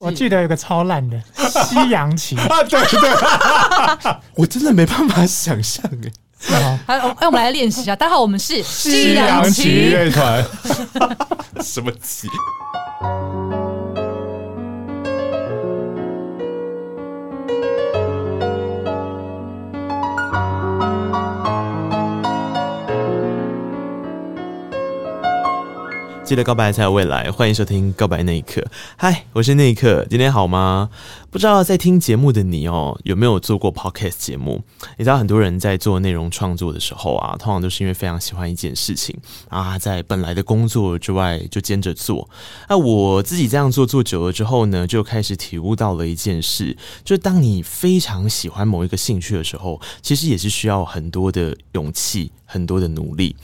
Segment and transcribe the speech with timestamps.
[0.00, 3.10] 我记得有个超烂的 西洋棋啊，对对，
[4.34, 6.10] 我真的没办法想象哎。
[6.86, 7.94] 好，哎，我们来练习一下。
[7.94, 10.42] 大家好，我们是西洋棋乐团，
[11.62, 12.26] 什么棋？
[26.30, 28.60] 记得告白才有未来，欢迎收听《告白那一刻》。
[28.96, 30.88] 嗨，我是那一刻，今天好吗？
[31.30, 34.60] 不知道在听节目的你哦，有没有做过 podcast 节目？
[34.96, 39.16] 你知道很多人在做内容创作的时候啊，通常都是因为非常喜欢一件事情
[39.48, 42.28] 啊，在本来的工作之外就兼着做。
[42.68, 52.32] 那我自己这样做做久了之后呢，就开始体悟到了一件事，就是当你非常喜欢某一个兴趣的时候，其实也是需要很多的勇气。
[52.52, 53.36] 很多的努力，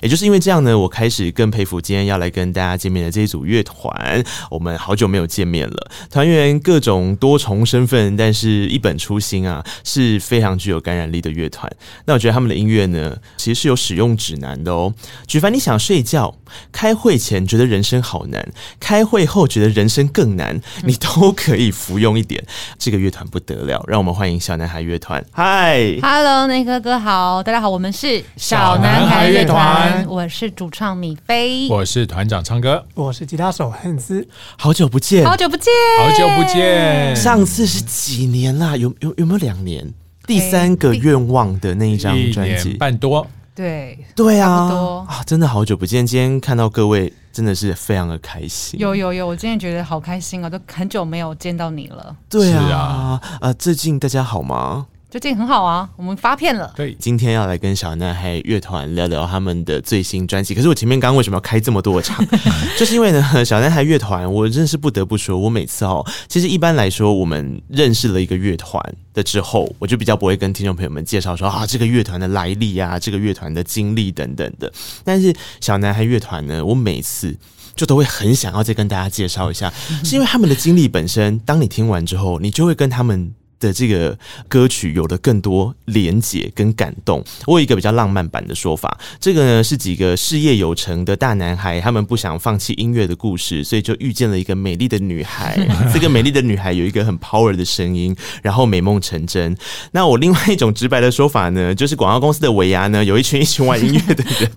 [0.00, 4.24] 也就是因为这样呢，我开始更佩服今天要来跟大家见面的这一组乐团。
[4.50, 11.70] 我们好久没有见面了，团员各种多重身份，但是一本初心啊，是非常具有感染力的乐团。
[12.06, 14.92] 那我觉得他们的音乐呢，其实是有使用指南的哦。
[15.26, 16.34] 举凡你想睡觉、
[16.72, 18.46] 开会前觉得人生好难，
[18.80, 22.44] 开会后觉得人生更难，你都可以服用一点。
[22.78, 25.24] 这个乐团不得了，让我们欢迎小男孩乐团。
[25.32, 28.24] 嗨，Hello，那个哥好，大家好，我们是。
[28.36, 34.26] 小男孩乐团，我是主唱米菲，我是团长唱歌，我是吉他手汉斯。
[34.58, 37.16] 好久不见，好久不见，好久不见。
[37.24, 38.76] 上次是几年啦？
[38.76, 39.82] 有有有没有两年？
[40.26, 43.26] 第三个愿望的那一张专辑，半多。
[43.54, 46.06] 对对啊，啊，真的好久不见。
[46.06, 48.78] 今天看到各位，真的是非常的开心。
[48.78, 52.14] 有有有，我今天觉得好开心啊，都很久没有见到你了。
[52.28, 54.88] 对啊，啊，最近大家好吗？
[55.14, 56.72] 最近很好啊，我们发片了。
[56.74, 60.56] 对，今天要来跟小男孩乐团聊聊他们的最新专辑。
[60.56, 62.26] 可是我前面刚刚为什么要开这么多场？
[62.76, 74.68] 就是因为呢， 小男孩乐团，我真是不得不说，我每次哦，其实一般来说，我们认识了一个乐团的之后，我就比较不会跟听众朋友们介绍说啊，这个乐团的来历啊，这个乐团的经历等等的。
[75.04, 77.32] 但是小男孩乐团呢，我每次
[77.76, 83.32] 就都会很想要再跟大家介绍一下， 是因为他们的经历本身，当你听完之后，你就会跟他们。
[83.60, 84.16] 的这个
[84.48, 87.24] 歌曲有了更多连结跟感动。
[87.46, 95.58] 我有一个比较浪漫版的说法，这个呢是几个事业有成的大男孩，他们不想放弃音乐的故事，所以就遇见了一个美丽的女孩。
[95.92, 99.56] 这个美丽的女孩有一个很 power 的声音，然后美梦成真。
[99.92, 104.50] 那我另外一种直白的说法呢，就是广告公司的尾牙呢，有一群一群玩音乐的人，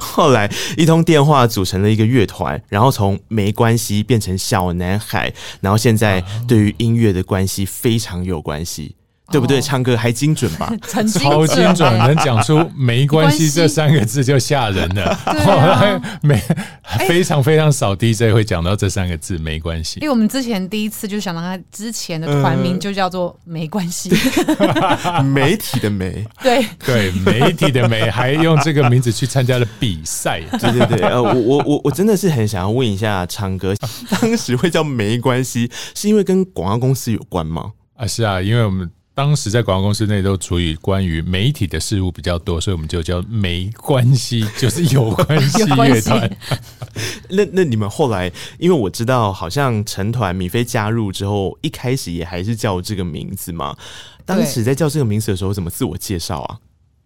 [0.00, 8.60] 后来一通电话组成了一个乐团，然后从没关系变成小男孩，然后现在对于音乐的关系非常有关系。
[8.60, 8.96] 关系
[9.30, 9.60] 对不对？
[9.60, 10.68] 唱歌还精准吧？
[10.88, 15.14] 精超精准，能讲出“没关系”这三个字就吓人了。
[15.24, 16.42] 后来没
[17.06, 20.00] 非常非常少 DJ 会讲到这三个字“没关系”。
[20.02, 24.10] 因为我们之前第一次就想到他之前的团名就叫做“没关系”，
[25.22, 30.40] 媒体的媒，对对，媒体的媒，还用这个名字去参加了比赛。
[30.58, 33.72] 对对对，呃，我我我我真的是很想要问一下唱歌，
[34.20, 37.70] 当时会叫“没关系”，是因为跟广告公司有关吗？
[38.00, 46.38] 啊，是啊，因为我们当时在广告公司内都处于关于媒体的事务比较多，所以我们就叫没关系，就是有关系 乐团。
[47.28, 53.76] 那那你们后来，因为我知道好像成团米菲加入之后，一开始也还是叫这个名字嘛。
[54.24, 56.56] 当时在叫这个名字的时候，怎么自我介绍啊？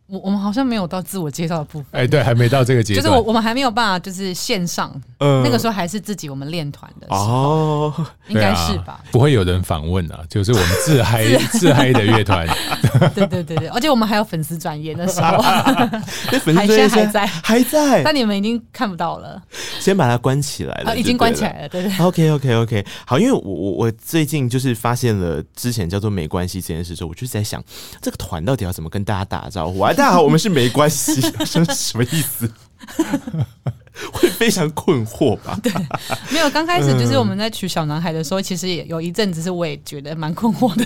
[0.06, 9.00] 我我们好像没有到自我介绍的部分，哎，对，还没到这个阶段，就是我我们还没有办法，就是线上，呃，那个时候还是自己我们练团的时候，哦， 应该是吧？
[9.10, 11.94] 不会有人访问啊，就是我们自嗨 自嗨。
[11.94, 12.44] 的乐团，
[13.14, 15.36] 对对对对，而且我们还有粉丝专业那时候，
[16.32, 19.40] 那粉丝专业还在还在，但你们已经看不到了，
[19.78, 27.62] 先把它关起来了，已经关起来了，对对，OK OK OK，好，因为我我我最近就是发现了之前叫做没关系这件事之后，我就在想
[28.02, 29.93] 这个团到底要怎么跟大家打招呼啊？
[29.96, 32.50] 大家好，我们是没关系， 什什么意思？
[34.12, 35.58] 会非常困惑吧？
[35.62, 35.72] 对，
[36.30, 36.50] 没有。
[36.50, 40.84] 刚开始就是我们在取小男孩的时候，其实也有一阵子是我也觉得蛮困惑的。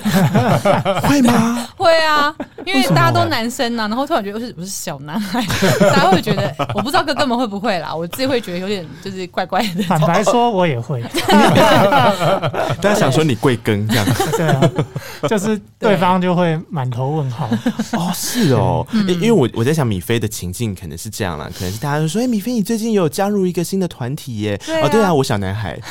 [1.09, 1.69] 会吗？
[1.77, 2.35] 会啊，
[2.65, 5.45] 因为大家都男生呐、啊，然后突然觉得我是我是小男孩，
[5.81, 9.83] 大家会觉得我不知道哥哥们会不会啦，我自己会觉得有点就是怪怪的。
[9.83, 11.03] 坦白说，我也会。
[12.81, 14.07] 大家想说你贵庚这样？
[14.37, 14.71] 对啊，
[15.29, 17.49] 就是对方就会满头问号。
[17.93, 23.08] 哦，是哦，因为我我在想米菲的情境可能是这样啦，可能是大家就说，哎，米菲你最近有。
[23.09, 24.61] 有加入一个新的团体耶！
[24.69, 25.79] 啊哦，对啊，我小男孩，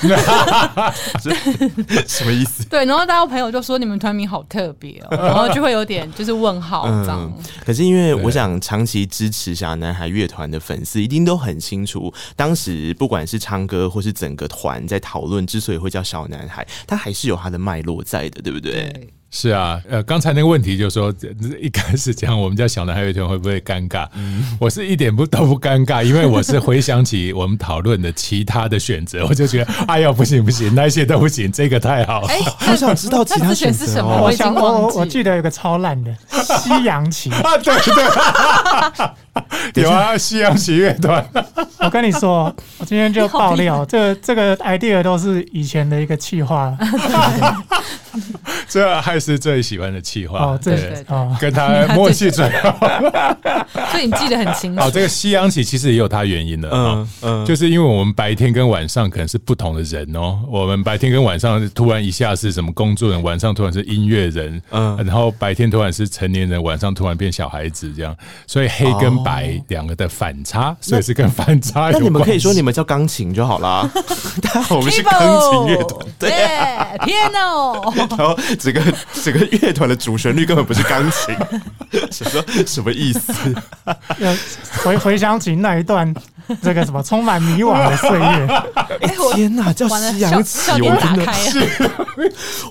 [2.07, 2.63] 什么意思？
[2.69, 6.87] 对，然后大家朋友就说你们团名好特别哦， 然后就会有点就是问号。
[7.03, 18.73] 这样、嗯，可是因为我想长期支持小男孩乐团的粉丝一定都很清楚，当时不管是唱歌或是整个团在讨论之所以会叫小男孩，他还是有他的脉络在的，对不对？
[18.73, 19.09] 对
[19.39, 21.13] 是啊，呃，刚才那个问题就是说，
[21.61, 24.07] 一开始讲我们家小男孩乐团会不会尴尬？
[24.15, 32.27] 嗯、我是一点不都不尴尬，因为我是回想起我们讨论的其他的选择，我就觉得，哎呀，不行不行，那些都不行，这个太好了。
[32.29, 34.23] 哎、欸，我想知道其他选择是什么？
[34.23, 36.11] 我想，我我记得有个超烂的
[36.57, 38.03] 西洋棋啊，对对，
[39.75, 41.25] 有啊，西洋喜乐团。
[41.79, 46.75] 我跟你说，我今天就爆料，这个、这个 idea 都是以前的一个气话。
[48.67, 50.75] 这还是最喜欢的气话哦，对。
[50.75, 51.05] 对，
[51.39, 52.75] 跟他默契最好，
[53.91, 54.81] 所以你记得很清楚。
[54.81, 68.15] 哦，这个西洋旗其实也有它原因的，嗯嗯，就是因为我们白天跟晚上可能是不同的人哦，我们白天跟晚上突然一下是什么工作人，晚上突然是音乐人，嗯，然后白天突然是成年人，晚上突然变小孩子这样，
[68.47, 71.99] 所以黑跟白两个的反差，所以是跟反差有。
[71.99, 73.89] 那你们可以说你们叫钢琴就好啦，
[74.71, 76.31] 我们是钢琴乐团，对
[76.99, 77.93] ，piano。
[78.17, 78.81] 然后整个
[79.21, 81.35] 整个乐团的主旋律根本不是钢琴，
[82.09, 83.33] 什么什么意思？
[84.83, 86.13] 回回想起那一段
[86.61, 88.47] 这个什么充满迷惘的岁月，
[89.01, 91.91] 哎天哪，叫西洋旗，我真的是，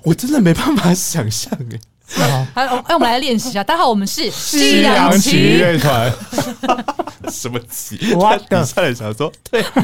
[0.05, 1.79] 我真的没办法想象哎。
[2.14, 3.64] 好，哎，我们来练习一下。
[3.64, 6.12] 大家好，我们是西洋旗乐团。
[7.29, 8.14] 什么旗？
[8.14, 9.61] 我底下的想说，对，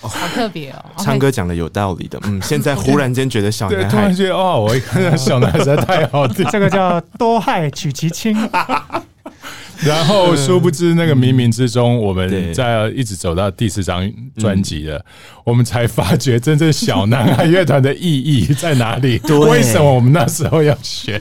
[0.00, 0.82] 好特别哦。
[0.98, 8.34] 唱歌讲的有道理的，嗯， 现在忽然间觉得小男孩，突然觉得哦，我一看到小男孩实在太好听，这个叫多害取其轻。
[9.86, 15.04] 然后，殊不知那个冥冥之中，我们在一直走到第四张专辑了，
[15.44, 19.20] 我们才发觉真正小男孩乐团的意义在哪里？
[19.48, 21.20] 为什么我们那时候要选？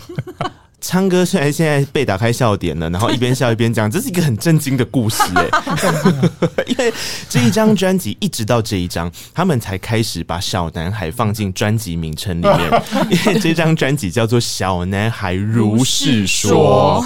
[0.81, 6.91] 昌哥虽然现在被打开笑点了，然后一边笑一边讲，这是一个很震惊的故事哎、欸， 因为
[7.29, 16.51] 这一张专辑一直到这一张，他们才开始把小男孩放进专辑名称里面， 因为这张专辑叫做《小男孩如是说》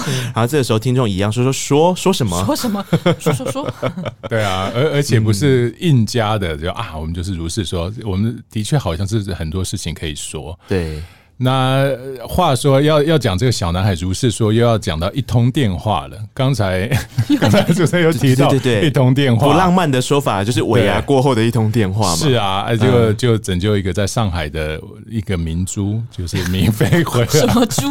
[0.34, 2.42] 然后这个时候听众一样说说说说什么？
[2.46, 2.84] 说什么？
[3.18, 3.74] 说说说，
[4.28, 11.02] 对啊，而而且不是硬加的，就啊，我们就是如是说，我们的确好像是很多事情可以说，对。
[11.38, 11.90] 那
[12.26, 16.16] 话说要要讲这个小男孩如是说，又要讲到一通电话了。
[16.32, 16.88] 刚才
[17.38, 22.16] 刚才主持人有提到，对对对，一通电话，不浪漫的说法就是尾牙过后的一通电话嘛。
[22.16, 24.80] 是啊，就就拯救一个在上海的
[25.10, 27.26] 一个明珠，就是明飞回来。
[27.26, 27.86] 什么猪？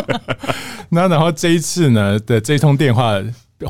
[0.90, 3.14] 那然后这一次呢的这通电话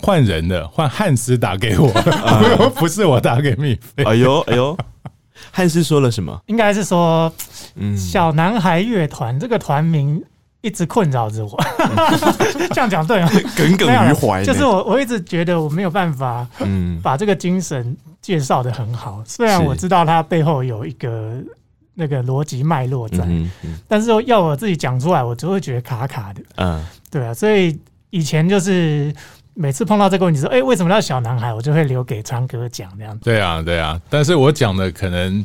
[0.00, 1.88] 换人了，换汉斯打给我，
[2.74, 4.02] 不是我打给明飞。
[4.02, 4.76] 哎呦哎呦。
[5.50, 6.40] 汉斯说了什么？
[6.46, 7.32] 应该是说，
[7.96, 10.22] 小男孩乐团这个团名
[10.60, 11.64] 一直困扰着我。
[12.72, 13.30] 这样讲对吗？
[13.56, 14.44] 耿耿于怀。
[14.44, 19.22] 就是我，我一直觉得我没有办法，嗯，把这个精神介绍的很好。
[19.26, 21.34] 虽然我知道它背后有一个
[21.94, 23.26] 那个逻辑脉络在，
[23.88, 26.42] 但是要我自己讲出来，我就会觉得卡卡的。
[26.56, 27.78] 嗯，对啊，所以
[28.10, 29.12] 以前就是。
[29.54, 31.52] 每次碰到这个问题说，哎、欸，为什么叫小男孩？
[31.52, 33.20] 我就会留给昌哥讲这样子。
[33.24, 34.00] 对啊，对啊。
[34.08, 35.44] 但是我讲的可能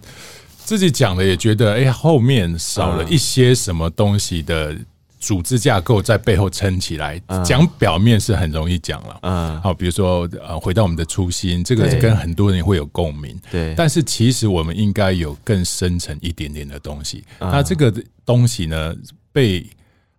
[0.57, 4.75] 自己讲的也觉得，哎、欸，后面少了一些什么东西的
[5.19, 7.21] 组织架构在背后撑起来。
[7.43, 13.37] 讲、嗯、表面是很容易讲了，嗯，好，比如说呃，回到我们的初心，这个跟很多人会有共鸣。
[13.51, 17.25] 对，但是其实我们应该有更深层一点点的东西。
[17.39, 17.93] 嗯、那这个
[18.25, 18.95] 东西呢，
[19.33, 19.65] 被。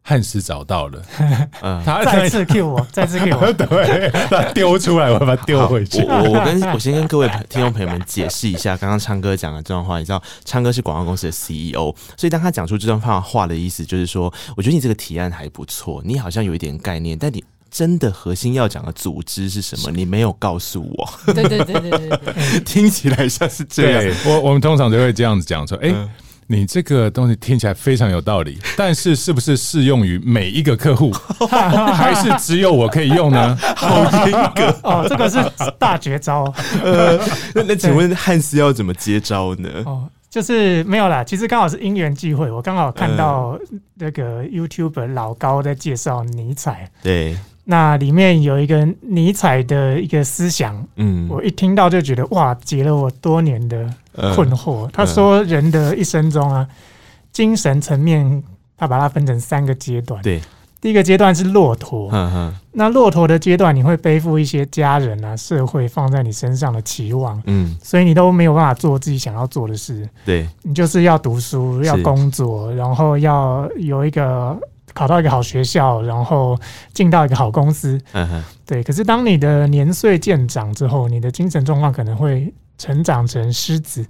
[0.03, 1.03] 汉斯找到了，
[1.61, 6.03] 嗯，他再次 Q 我，再次 Q 我， 对，他丢出来，我把它丢回去。
[6.03, 21.33] 我我跟我先跟各位听众朋友们解释一下，刚刚昌哥讲的这段话，你知道，昌哥是广告公司的 CEO，所以当他讲出这段话话的意思，就是说，我觉得你这个提案还不错，你好像有一点概念，但你真的核心要讲的组织是什么，你没有告诉我。
[21.35, 24.17] 对对对对对对， 听起来像是这样。
[24.25, 26.09] 我我们通常都会这样子讲说，哎、欸。
[26.51, 31.13] 你这个东西听起来非常有道理， 但是是不是适用于每一个客户，
[31.95, 33.57] 还是只有我可以用呢？
[33.77, 35.39] 好严格哦，这个是
[35.79, 36.53] 大绝招。
[36.83, 37.19] 呃，
[37.55, 39.69] 那那请问汉斯要怎么接招呢？
[39.85, 41.23] 哦，就是没有啦。
[41.23, 43.59] 其实刚好是因缘际会，我刚好看到
[43.97, 46.91] 那个 YouTuber 老高在介绍尼采。
[47.03, 47.37] 对。
[47.71, 53.87] 那里面有一个尼采的一个思想，嗯，我一听到就觉得哇，解了我多年的
[54.35, 54.85] 困惑。
[54.85, 56.67] 呃、他说，人的一生中啊，
[57.31, 58.43] 精神层面，
[58.75, 60.23] 他把它分成三个阶段。
[60.23, 60.41] 对，
[60.81, 70.09] 第一个阶段是骆驼，嗯哼，那骆驼的阶段，你会背负一些家人啊、社会放在你身上的期望，嗯，所以你都没有办法做自己想要做的事。
[70.25, 74.59] 对，你就是要读书，要工作，然后要有一个。
[74.99, 76.59] 考到一个好学校，然后
[76.93, 78.01] 进到一个好公司。
[78.11, 78.83] 嗯哼，对。
[78.83, 84.05] 可是当你的年岁渐长之后，你的精神状况可能会成长成狮子。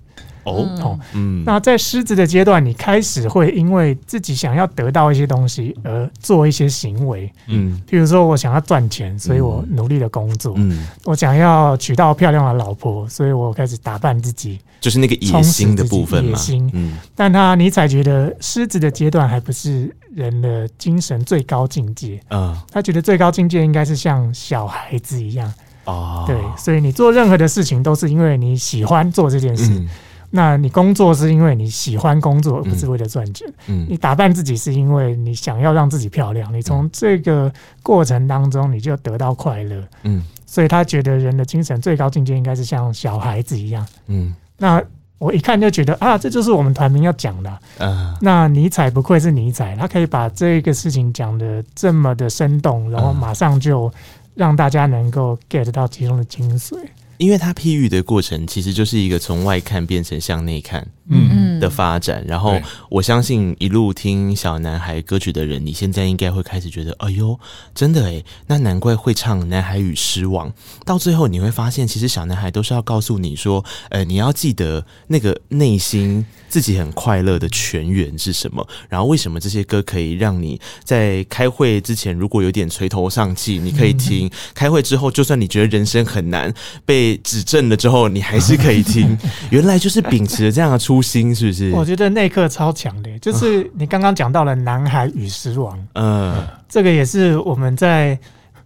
[0.52, 25.52] 哦，嗯，那在狮子的阶段，你开始会因为自己想要得到一些东西而做一些行为，嗯，譬如说我想要赚钱，所以我努力的工作，嗯，我想要娶到漂亮的老婆，所以我开始打扮自己，就是那个野心的部分嘛，野心，嗯，但他尼采觉得狮子的阶段还不是人的精神最高境界，嗯，他觉得最高境界应该是像小孩子一样，
[25.84, 29.70] 哦，对，所以你做任何的事情都是因为你喜欢做这件事。
[29.70, 29.88] 嗯
[30.30, 33.50] 那你工作是因为你喜欢工作，而不是为了赚钱。
[33.66, 36.52] 嗯，你打扮自己是因为你想要让自己漂亮。
[36.52, 37.50] 你从这个
[37.82, 39.82] 过程当中，你就得到快乐。
[40.02, 43.87] 嗯，所以他觉得人的精神最高境界应该是像小孩子一样。
[44.06, 44.82] 嗯，那
[45.18, 47.58] 我一看就觉得啊，这就是我们团名要讲的。
[47.78, 53.90] 嗯，那尼采不愧是尼采，他可以把这个事情讲的这么的生动，然后马上就
[54.35, 56.76] 让大家能够 get 到其中的精髓。
[57.18, 62.25] 因为他譬喻的过程，其实就是一个从外看变成向内看，嗯的发展。
[62.26, 67.38] 然后我相信一路听小男孩歌曲的人，你现在应该会开始觉得，哎呦，
[67.75, 70.48] 真的诶，那难怪会唱《男孩与失望》。
[70.84, 78.66] 到最后你会发现，其实小男孩都是要告诉你说，呃，你要记得那个内心自己很快乐的泉源是什么。
[78.88, 86.52] 然后为什么这些歌可以让你在开会之前，如果有点垂头丧气，你可以听；开会之后，就算你觉得人生很难
[86.87, 89.16] 被指正了之后，你还是可以听。
[89.50, 91.70] 原来就是秉持着这样的初心，是不是？
[91.72, 96.34] 我觉得那一刻超强的，就是你刚刚讲到了“男孩与狮王”，嗯，
[96.68, 98.18] 这个也是我们在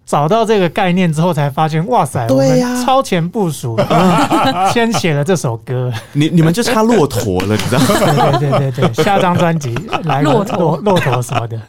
[0.04, 3.78] 找到这个概念之后才发现，哇塞，对呀，超前部署，
[4.75, 5.92] 先写了这首歌。
[6.12, 8.38] 你你们就差骆驼了，你知道吗？
[8.38, 11.61] 对对对对对，下张专辑来骆驼骆驼什么的。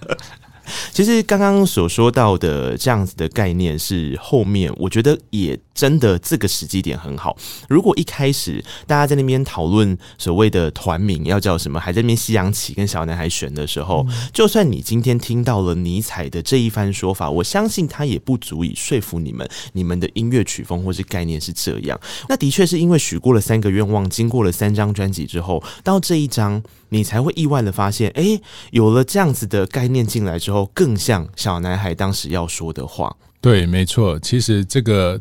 [0.94, 7.38] 其实刚刚所说到的这样子的概念是后面，我觉得也真的这个时机点很好。
[7.68, 22.00] 如果一开始大家在那边讨论所谓的团名要叫什么，还在那边西洋棋跟小男孩选的时候，就算你今天听到了尼采的这一番说法，我相信他也不足以说服你们，你们的音乐曲风或是概念是这样。
[22.30, 26.64] 那的确是因为许过了三个愿望，经过了三张专辑之后，到这一张。
[26.90, 33.16] 你才会意外的发现，哎、欸，有了这样子的概念进来之后，更像小男孩当时要说的话。
[33.42, 34.20] 对，没错。
[34.20, 35.20] 其实这个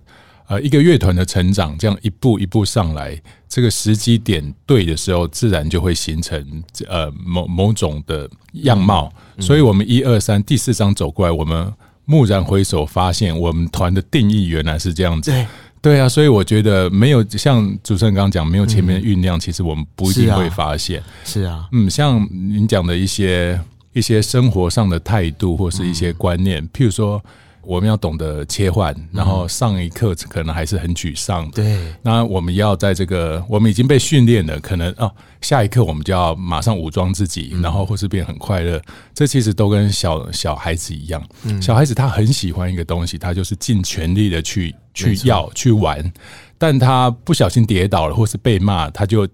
[0.53, 3.19] 呃，一个乐团的成长，这样一步一步上来，
[3.49, 9.11] 这个时机点对的时候，自然就会形成呃某某种的样貌。
[9.37, 11.73] 嗯、所以，我们一二三第四章走过来，我们
[12.05, 15.31] 蓦然回首，发现我们团的定义原来是这样子。
[15.31, 15.47] 对。
[15.81, 21.03] 对啊，所以我觉得没有像主持人刚刚讲，没有前面酝酿，嗯、其实我们不一定会发现。
[21.25, 23.59] 是啊，是啊，嗯，像您讲的一些
[23.95, 27.25] 一些生活上的态度，或是一些观念，嗯、譬如说。
[27.63, 31.51] 我们要懂得切换，然后上一刻可能还是很沮丧。
[31.51, 38.81] 对，那我们要在这个，我们已经被训练了，可能哦，下一刻我们就要马上武装自己，然后或是变很快乐。
[39.15, 41.23] 这其实都跟小小孩子一样，
[41.61, 46.13] 小孩子他很喜欢一个东西，他就是尽全力的去去要去玩，
[46.59, 49.29] 但他不小心跌倒了，或是被骂，他就。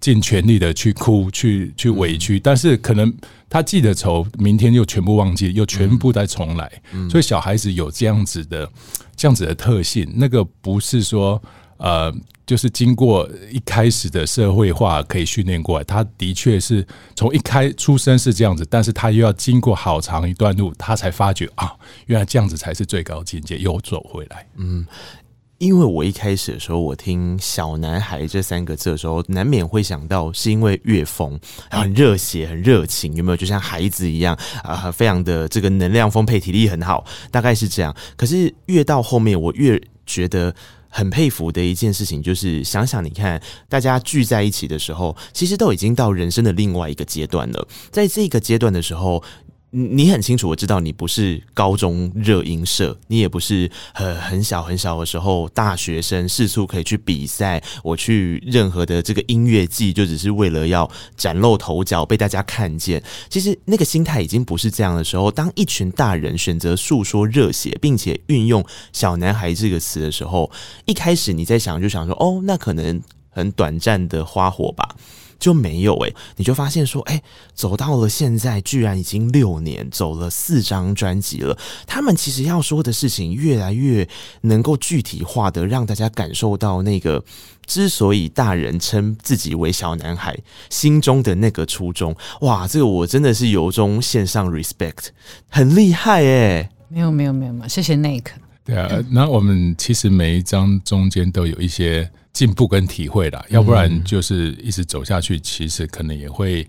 [0.00, 3.12] 尽全力的去哭，去去委屈，但是可能
[3.48, 6.70] 他记得仇，明天又全部忘记，又全部再重来。
[7.10, 8.68] 所以小孩子有这样子的
[9.16, 11.40] 这样子的特性，那个不是说
[11.78, 12.12] 呃，
[12.46, 15.84] 就是经过一开始的社会化可以训练过来。
[15.84, 21.72] 他的确是从一开出生是这样子，但是他又要经过好长一段路，他才发觉啊，
[22.06, 24.46] 原来这样子才是最高境界，又走回来。
[24.56, 24.86] 嗯。
[25.58, 31.38] 因为我一开始的时候，我听“小男孩”这三个字的时候，难免会想到是因为乐风
[31.68, 33.36] 很热血、很热情，有没有？
[33.36, 37.94] 就像孩子一样啊，非常的这个能量丰沛，体力很好，大概是这样。
[38.16, 40.54] 可是越到后面，我越觉得
[40.88, 49.20] 很佩服的一件事情，就是想想你看，大家聚在一起的时候，其实都已经到人生的另外一个阶段了，在这个阶段的时候。
[49.70, 57.62] 你很清楚，我知道你不是高中热音社，你也不是很很小很小的时候大学生，四处可以去比赛。
[57.82, 63.02] 我去任何的这个音乐季，就只是为了要崭露头角，被大家看见。
[63.28, 65.30] 其实那个心态已经不是这样的时候。
[65.30, 70.50] 当一群大人选择诉说热血，并且运用“小男孩”这个词的时候，
[70.86, 74.88] 一开始你在想，就想说：“哦，那可能很短暂的花火吧。”
[75.38, 77.22] 就没有哎、你就发现说，哎、
[77.54, 81.56] 走到了现在，居然已经六年，走了四张专辑了。
[81.86, 84.08] 他们其实要说的事情，越来越
[84.42, 87.24] 能够具体化的，让大家感受到那个
[87.66, 90.36] 之所以大人称自己为小男孩
[90.70, 92.14] 心中的那个初衷。
[92.40, 95.08] 哇，这个我真的是由衷献上 respect，
[95.48, 96.70] 很厉害哎、欸！
[96.88, 98.24] 没有没有没有没有，谢谢 Nick。
[98.64, 106.66] 对啊，那我们其实每一张中间都有一些进步跟体会啦，要不然就是一直走下去，其实可能也会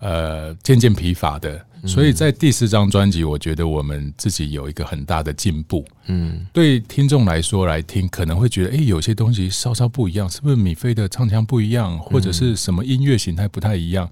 [0.00, 1.64] 呃渐渐疲乏的。
[1.86, 5.84] 所以在第四张专辑，我觉得我们自己有一个很大的进步。
[6.06, 14.10] 嗯，对听众来说来听，可能会觉得，哎，有些东西稍稍不一样，是不是米菲的唱腔不一样，或者是什么音乐形态不太一样？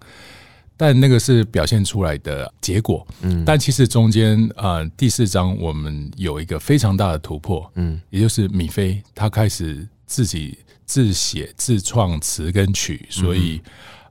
[0.77, 13.61] 但那个是表现出来的结果，嗯，但其实中间呃第四张我们有一个非常大的突破，嗯，也就是米菲他开始自己自写自创词跟曲，所以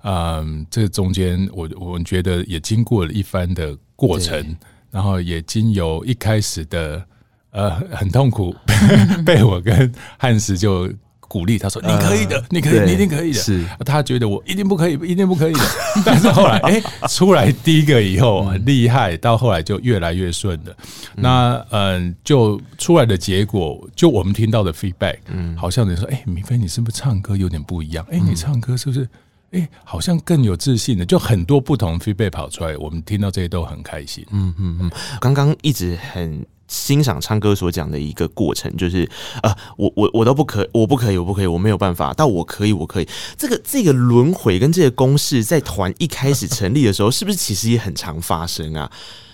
[0.03, 4.55] 嗯、呃、这中间我我们觉得也经过了一番的过程，
[4.91, 7.03] 然后也经由一开始的
[7.49, 8.55] 呃很痛苦，
[9.25, 10.93] 被我跟汉斯就。
[11.35, 15.59] 鼓励他说：“你可以的，你可以，你一定可以的。”是他觉得我一定不可以，一定不可以的。
[16.05, 20.73] 但是后来， 哎，出来第一个以后很厉害，到后来就越来越顺了。
[21.13, 28.05] 那嗯，就出来的结果，就我们听到的 feedback，嗯，好像人说：“哎，明飞，你是不是唱歌有点不一样？
[28.09, 29.05] 哎，你唱歌是不是？
[29.51, 34.25] 哎，好像更有自信的。”就很多不同 feedback 跑出来，我们听到这些都很开心。
[34.31, 36.45] 嗯嗯嗯，刚刚一直很。
[36.67, 39.09] 欣赏唱歌所讲的一个过程，就是
[39.43, 43.07] 呃，我我我都不可，我不可以，我不可以，我没有办法，但我可以，我可以。
[43.37, 48.91] 这个这个轮回跟这个公式，在团一开始成立的时候，是不是其实也很常发生啊？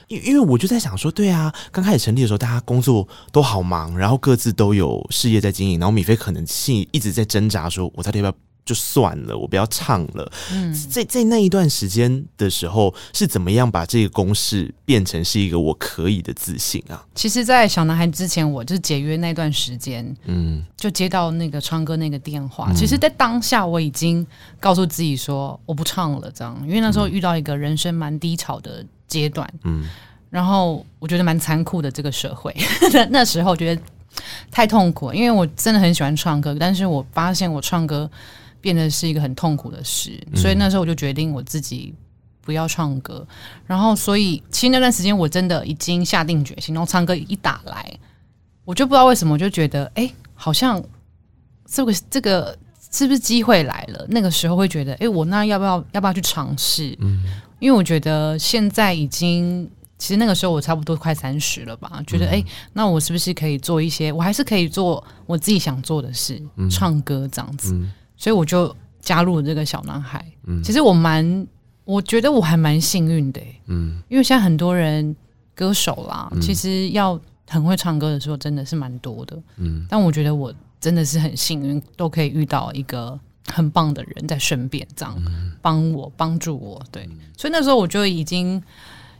[0.07, 8.50] 因因为我就在想说，对啊，刚开始成立的时候，大家工作都好忙，然后各自都有事业在经营，然后米菲可能心里一直在挣扎，说我到底要不要？
[8.63, 10.32] 就算了，我不要唱了。
[10.51, 17.03] 嗯，在在那一段时间的时候，是怎么样把这个公式变成是一个我可以的自信啊？
[17.15, 22.68] 其实，在小男孩之前，我就是解约那段时间，嗯，就接到那个川哥那个电话。
[22.70, 24.25] 嗯，其实，在当下我已经
[24.60, 29.84] 告诉自己说，我不唱了，这样，因为那时候遇到一个人生蛮低潮的阶段，嗯，
[30.30, 32.56] 然后我觉得蛮残酷的这个社会。
[33.10, 33.82] 那时候觉得
[34.51, 38.10] 太痛苦，因为我真的很喜欢唱歌，但是我发现我唱歌。
[38.62, 41.94] 变得是一个很痛苦的事，所以那时候我就决定我自己
[42.41, 43.27] 不要唱歌。
[43.65, 47.92] 然后，所以其实那段时间我真的已经下定决心，然后唱歌一打来，
[48.64, 50.81] 我就不知道为什么，我就觉得哎，好像
[51.66, 52.57] 这个这个
[52.92, 54.05] 是不是机会来了？
[54.09, 56.96] 那个时候会觉得，哎，我那要不要要不要去尝试？
[57.01, 57.24] 嗯，
[57.59, 64.12] 因为我觉得现在已经，其实那个时候我差不多快三十了吧，觉得哎，那我是不是可以做一些？
[64.12, 67.75] 我还是可以做我自己想做的事，唱歌这样子。
[68.22, 70.24] 所以我就加入了这个小男孩。
[70.46, 71.48] 嗯，其实我蛮，
[71.86, 73.42] 我觉得我还蛮幸运的。
[73.66, 75.16] 嗯，因为现在很多人
[75.55, 79.36] 歌手啦，嗯、其实要很会唱歌的时候，真的是蛮多的。
[79.57, 85.18] 嗯，但我觉得我真的是很幸运，都可以遇到一个很棒的人在身边，这样
[85.60, 86.79] 帮我帮助我。
[86.92, 88.62] 对，所以那时候我就已经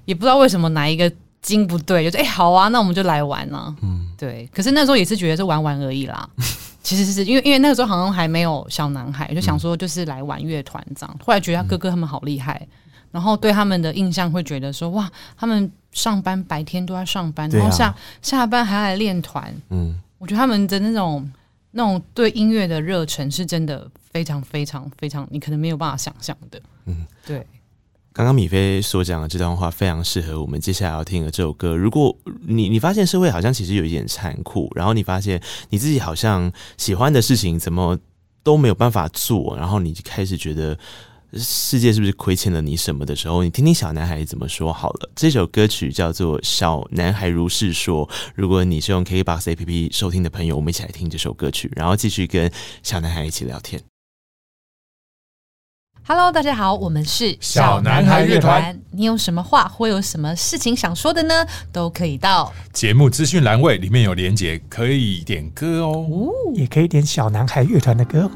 [0.06, 1.12] 也不知道为什么哪一个
[1.42, 3.76] 筋不对，就说哎、欸，好啊，那我们就来玩啊。
[3.82, 4.48] 嗯，对。
[4.54, 6.30] 可是那时候也是觉得是玩玩而已啦。
[6.84, 11.20] 其实是因为因为那个时候好像还没有小男孩，就想说就是来玩乐团这样。
[11.24, 12.68] 后来觉得他哥哥他们好厉害，
[13.12, 19.54] 然后对他们的印象会觉得说哇，他们上班白天都在上班，然后下下班还来练团。
[19.70, 21.32] 嗯，我觉得他们的那种
[21.72, 26.62] 那种对音乐的热忱是真的非常非常非常，你可能没有办法想象的。
[26.86, 27.46] 嗯，对。
[28.14, 31.76] 刚刚米菲所讲的这段话非常适合我们接下来要听的这首歌。
[31.76, 37.98] 如果你你发现社会好像其实有一点残酷，然后你发现你自己好像喜欢的事情怎么
[38.44, 40.78] 都没有办法做，然后你就开始觉得
[41.36, 45.10] 世界是不是亏欠了你什么的时候，你听听小男孩怎么说好了。
[45.16, 48.06] 这首歌曲叫做《小男孩如是说》。
[48.36, 52.52] 如果你是用 KKBOX APP 收听的朋友，我们一起来听这首歌曲，然后继续跟
[52.84, 53.91] 小男孩一起聊天。
[56.14, 58.78] Hello，大家好，我们是小男孩乐团。
[58.92, 61.34] 你有什么话或有什么事情想说的呢？
[61.72, 68.30] 都可以到节目资讯栏位里面有连结，可以点歌哦，哦也可以点小男孩乐团的歌。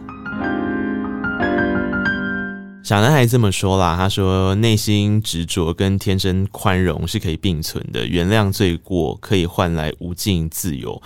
[2.82, 11.02] 小男孩这么说啦，他说：“内心执着跟天生宽容是可以并存的，原谅罪过可以换来无尽自由。”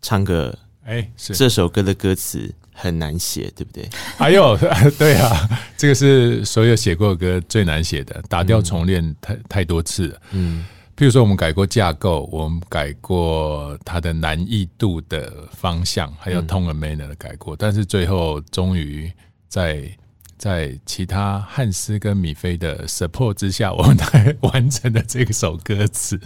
[0.00, 2.54] 唱歌，哎，是这首歌的歌词。
[2.80, 3.88] 很难写，对不对？
[4.16, 4.56] 还有，
[4.96, 10.20] 对啊，这个是所有写过的歌最难写的，打掉重练太太多次了。
[10.30, 10.64] 嗯，
[10.96, 19.10] 譬如说我们改过架构，我们改过它的难易度的方向，还有 tone and manner 的改过，但是最后终于
[19.48, 19.82] 在
[20.36, 26.20] 在其他汉斯跟米菲的 support 之下，我们才 完成了这首歌词。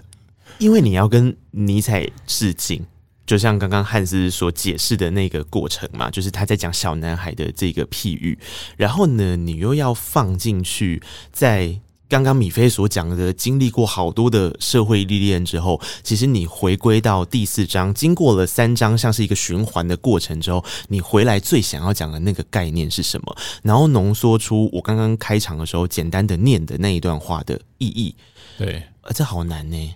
[0.58, 2.84] 因为你要跟尼采致敬，
[3.32, 8.38] 就像刚刚汉斯所解释的那个过程嘛，就是他在讲小男孩的这个譬喻，
[8.76, 11.80] 然后呢，你又要放进去在。
[12.10, 23.34] 刚刚米菲所讲的，经历过好多的社会历练之后，其实你回归到第四章，经过了三章，像是一个循环的过程之后，你回来最想要讲的那个概念是什么？
[23.62, 28.14] 然后浓缩出我刚刚开场的时候简单的念的那一段话的意义。
[28.58, 29.94] 对，啊这好难呢。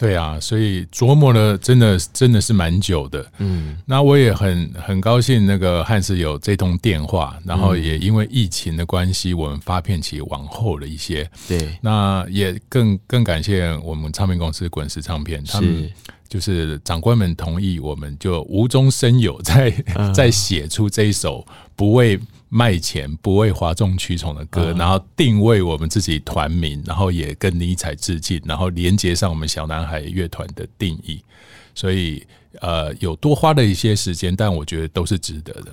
[0.00, 3.30] 对啊，所以琢磨了，真的真的是蛮久的。
[3.36, 11.30] 嗯，那我也很很高兴，那个汉斯有这通电话，然后也因为疫情的关系，我们发片期往后了一些。
[11.46, 15.90] 对，那也更更感谢我们唱片公司滚石唱片，他们
[16.30, 19.70] 就是长官们同意，我们就无中生有，在
[20.14, 22.18] 在写出这一首不为。
[22.52, 31.22] 卖钱不为哗众取宠的歌，然后定位我们自己团名，然后也跟尼采致敬，然后连接上我们小男孩乐团的定义，
[31.76, 32.26] 所以
[32.60, 35.70] 呃有多花了一些时间，但我觉得都是值得的。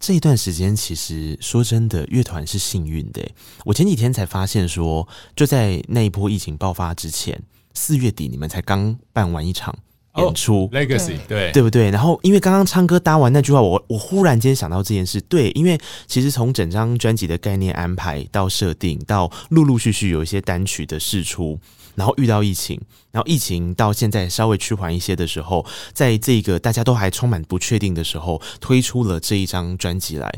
[0.00, 3.24] 这一段时间其实说真的，乐团是幸运的。
[3.64, 7.40] 我前几天才发现说，就在那一波疫情爆发之前，
[7.72, 9.72] 四月底你们才刚办完一场。
[10.16, 11.90] 演出、oh, Legacy 对对不对？
[11.90, 15.20] 然后因为刚刚昌哥搭完那句话，我我忽然间想到这件事。
[15.22, 21.58] 对，因为其实从整张专辑的概念安排到设定，到陆陆续续有一些单曲的试出，
[21.94, 30.32] 然后遇到疫情，然后疫情到现在稍微趋缓一些的时候，在这个大家都还充满不确定的时候，推出了这一张专辑来。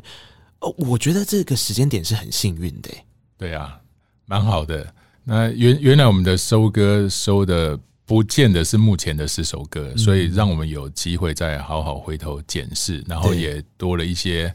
[0.61, 2.91] 哦，我觉得这个时间点是很幸运的。
[3.37, 3.79] 对啊，
[4.27, 4.93] 蛮好的。
[5.25, 7.79] 那原原来我们的收歌收的。
[8.09, 14.53] 不见得是目前的十首歌，所以让我们有机会再好好回头检视，然后也多了一些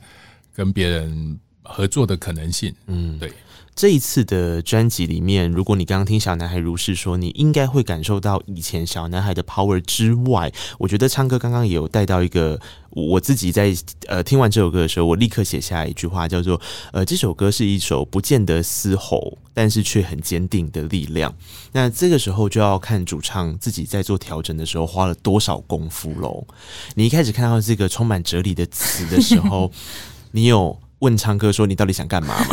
[0.56, 2.74] 跟别人合作的可能性。
[2.88, 3.32] 嗯，对。
[3.76, 12.60] 这一次的专辑里面，如果你刚刚听小男孩如是说，你应该会感受到以前小男孩的 power 之外，我觉得昌哥刚刚也有带到一个，
[12.92, 13.76] 我自己在
[14.08, 21.34] 呃听完这首歌的时候，我立刻写下一句话，叫做呃这首歌是一首不见得嘶吼，但是却很坚定的力量。
[21.72, 26.46] 那这个时候就要看主唱自己在做调整的时候花了多少功夫喽。
[26.94, 29.72] 你一开始看到这个充满哲理的词的时候，
[30.32, 30.78] 你有？
[31.04, 32.46] 问昌哥说：“你到底想干嘛吗？”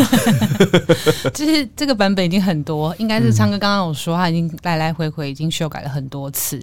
[1.33, 6.61] 其实这个版本已经很多，应该是昌哥刚刚有说，他已经来来回回已经修改了很多次。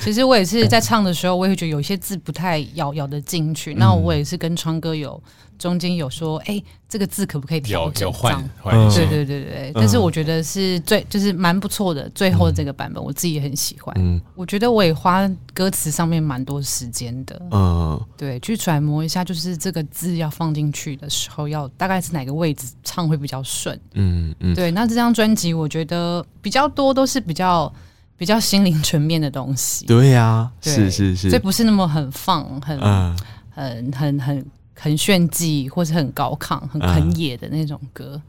[0.00, 3.74] 其实我也是在唱的时候，我也觉得有些字不太咬咬得进去。
[3.74, 5.20] 那我也是跟昌哥有。
[5.58, 8.12] 中间有说，哎、欸，这个字可不可以调整？
[8.12, 13.94] 换换对对对对，嗯、但是我觉得是最就是蛮不错的，最后的这个版本，我自己也很喜欢。
[13.98, 17.40] 嗯，我觉得我也花歌词上面蛮多时间的。
[17.50, 23.78] 嗯，对，去揣摩一下，就是这个字要放进去的时候，要大概是哪个位置唱会比较顺。
[23.94, 24.70] 嗯嗯，对。
[24.72, 27.72] 那这张专辑，我觉得比较多都是比较
[28.16, 29.86] 比较心灵层面的东西。
[29.86, 33.16] 对呀、啊，是是是，这不是那么很放，很、嗯、
[33.54, 34.46] 很很很。
[34.74, 38.20] 很炫技，或是很高亢、很很野的那种歌，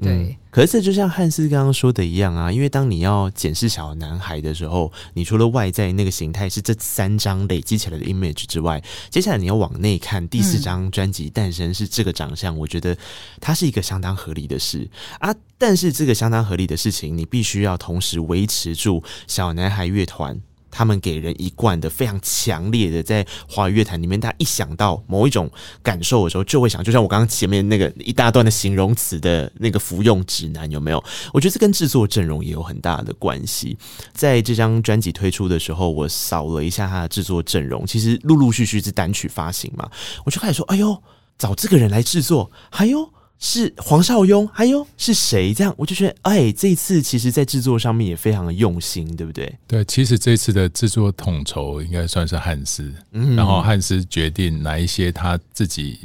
[0.00, 0.36] 嗯、对、嗯。
[0.50, 12.96] 可是就像汉斯刚刚说的一样啊，因为当你要检视小男孩的时候，你除了外在那个形态是这三张累积起来的 image 之外，接下来你要往内看，第四张专辑诞生是这个长相，嗯、我觉得
[13.40, 14.88] 它是一个相当合理的事
[15.20, 15.32] 啊。
[15.56, 20.40] 但是这个相当合理的事情，你必须要同时维持住小男孩乐团。
[20.70, 25.50] 他们给人一贯的非常强烈的，在华语乐坛里面，他一想到某一种
[25.82, 31.02] 感受的时候，就会想，就像我刚刚前面那个一大段的形容词的那个服用指南，有没有？
[31.32, 33.76] 我觉得这跟制作阵容也有很大的关系。
[34.12, 39.90] 在这张专辑推出的时候，我扫了一下他的制作阵容，其实陆陆续续是单曲发行嘛，
[40.24, 41.02] 我就开始说，哎呦，
[41.38, 43.12] 找这个人来制作，还有。
[43.42, 45.54] 是黄少雍，还有是谁？
[45.54, 49.52] 这样我就觉得，哎，这一次其实，在制作上面也非常的用心，对不对？
[49.66, 55.98] 对，其实这次的制作统筹应该算是汉斯，嗯，然后汉斯决定哪一些他自己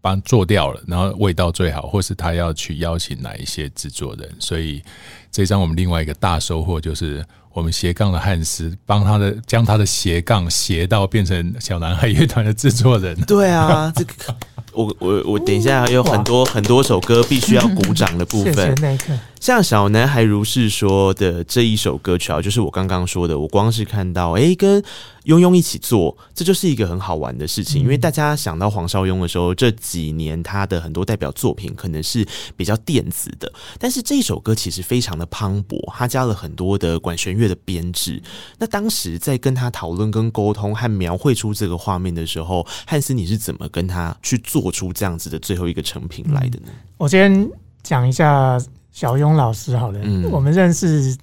[0.00, 4.30] 帮做掉了，然后味道最好，或是他要去邀请哪一些制作人。
[4.38, 4.80] 所以
[5.32, 13.20] 这张我们另外一个大收获就是，我们斜杠的汉斯帮他的将他的斜杠斜到变成小男孩乐团的制作人。
[13.22, 14.36] 对啊，这个。
[14.76, 18.74] 我我我等一下有很多很多首歌必须要鼓掌的部分。
[19.40, 24.82] 像小男孩如是说的这一首歌曲啊，就是我刚刚说的，我光是看到哎、欸，跟
[25.24, 27.82] 庸庸一起做，这就是一个很好玩的事情。
[27.82, 38.22] 因为大家想到黄少庸的时候，这几年他的很多代表作品可能是比较电子的，但是这一首歌其实非常的磅礴，他加了很多的管弦乐的编制。
[38.58, 46.72] 那当时在跟他讨论、跟沟通和描绘出这个画面的时候，汉斯，你是怎么跟他去做出这样子的最后一个成品来的呢？
[46.96, 47.48] 我先
[47.82, 48.58] 讲一下。
[48.96, 51.14] 小雍老师，好了，嗯、我们认识，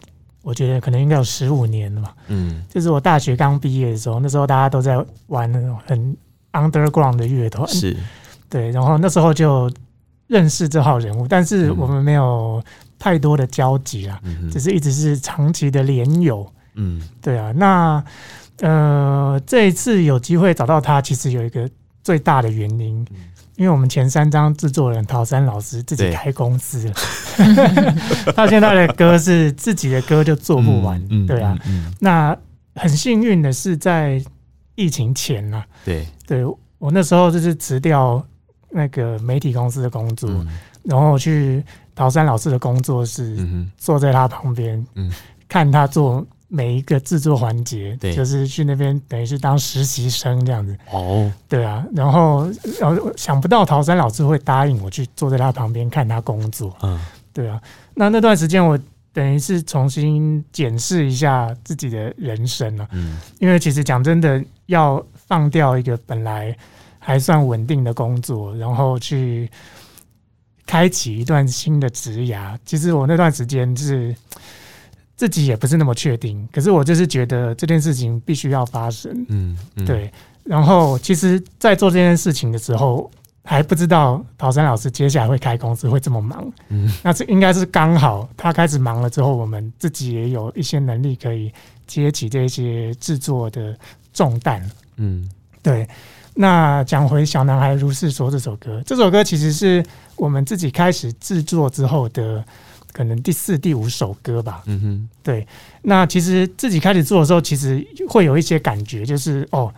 [0.44, 2.16] 我觉得可能应该有十五年了吧。
[2.28, 6.16] 嗯，就是我大学刚毕业的时候，那时候大家都在玩那种很
[6.52, 7.98] underground 的乐团，是，
[8.48, 9.68] 对，然后那时候就
[10.28, 12.64] 认识这号人物，但是我们没有
[13.00, 16.48] 太多的交集啊，嗯、只是一直是长期的连友。
[16.76, 18.04] 嗯，对啊，那
[18.62, 21.68] 呃，这一次有机会找到他，其实有一个
[22.04, 23.04] 最大的原因。
[23.10, 23.18] 嗯
[23.56, 26.94] 因为我们前三张制作人陶山老师自己开公司了，
[28.36, 31.58] 他现在的歌是自己的歌就做不完，嗯嗯、对啊。
[32.00, 32.36] 那
[32.76, 34.24] 很幸运的是在
[34.76, 36.44] 疫情前啊，对，对
[36.80, 38.26] 我那时候就是辞掉
[38.72, 40.48] 那个媒体公司的工作，嗯、
[40.84, 41.64] 然后去
[41.94, 45.12] 陶山老师的工作室，嗯、坐在他旁边，嗯、
[45.48, 46.26] 看他做。
[46.56, 50.78] 每一个制作环节，对，就是去那边等于是当实习生这样子。
[50.92, 52.48] 哦，对啊，然后
[52.80, 56.72] 然后想不到陶山老师会答应我去坐在他旁边看他工作。
[56.84, 57.00] 嗯，
[57.34, 57.60] 对啊，
[57.96, 58.78] 那那段时间我
[59.12, 62.88] 等于是重新检视一下自己的人生了。
[62.92, 66.56] 嗯，因为其实讲真的，要放掉一个本来
[67.00, 69.50] 还算稳定的工作，然后去
[70.68, 74.16] 开启一段新的职涯，其实我那段时间是。
[75.16, 79.26] 自己也不是那么确定，可是我就是觉得这件事情必须要发生。
[79.30, 80.12] 嗯，嗯对。
[80.44, 83.10] 然后，其实，在做这件事情的时候，
[83.46, 86.52] 还不知道陶山老师接下来会开公司会这么忙。
[86.68, 91.50] 嗯，那这应该是刚好他开始忙了之后，我们自己也有一些能力可以
[91.88, 93.74] 接起这些制作的
[94.12, 94.70] 重担。
[94.98, 95.30] 嗯，
[95.62, 95.88] 对。
[96.36, 99.86] 那讲回小男孩如是说这首歌，这首歌其实是
[100.18, 102.44] 我们自己开始制作之后的。
[102.94, 104.64] 可能第四、第五首歌吧。
[104.68, 105.46] 嗯哼，对。
[105.82, 109.74] 那其实自己开始做的时候，其实会有一些感觉，就是哦，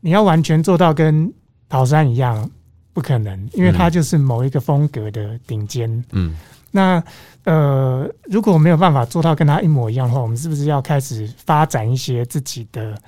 [0.00, 1.32] 你要完全做到跟
[1.68, 2.48] 陶山一样，
[2.92, 6.04] 不可能，因为它就是某一个风格的顶尖。
[6.12, 6.36] 嗯。
[6.70, 7.02] 那
[7.44, 13.00] 呃，如果没有办法做到跟他一模一样的话，我们是不是要开始发展一些自己的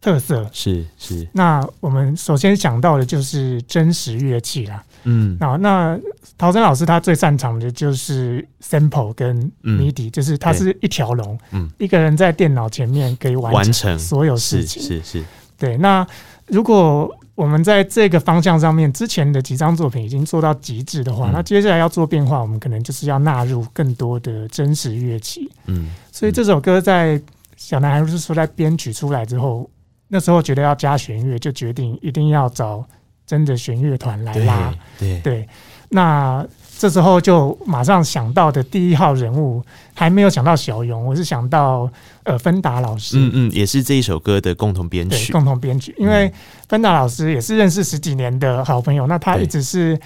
[0.00, 0.48] 特色？
[0.52, 1.28] 是是。
[1.32, 4.82] 那我们首先想到的就是真实乐器啦。
[5.04, 5.36] 嗯。
[5.40, 6.00] 那那。
[6.36, 14.82] 陶山老师他最擅长的就是 sample 跟 MIDI，、嗯、就是他是一条龙，嗯、一个人在电脑前面可以完成所有事情。
[14.82, 15.24] 是是，是
[15.56, 15.76] 对。
[15.76, 16.04] 那
[16.48, 25.48] 如果我们在这个方向上面之前的几张作品已经做到极致的话，嗯、那接下来要做变化，我们可能就是要纳入更多的真实乐器。
[25.66, 27.20] 嗯，所以这首歌在
[27.56, 29.70] 小男孩如是说在编曲出来之后，
[30.08, 32.84] 那时候觉得要加弦乐，就决定一定要找
[33.26, 34.74] 真的弦乐团来拉。
[34.98, 35.20] 对。
[35.20, 35.48] 对对
[35.90, 36.44] 那
[36.76, 39.62] 这时候就马上想到的第一号人物，
[39.94, 41.88] 还没有想到小勇，我是想到
[42.24, 45.94] 呃芬达老师，嗯嗯，也是这一首歌的共同编曲，共同编曲。
[45.96, 46.32] 因为
[46.68, 49.96] 芬达老师也是认识十几年的好朋友，那他一直是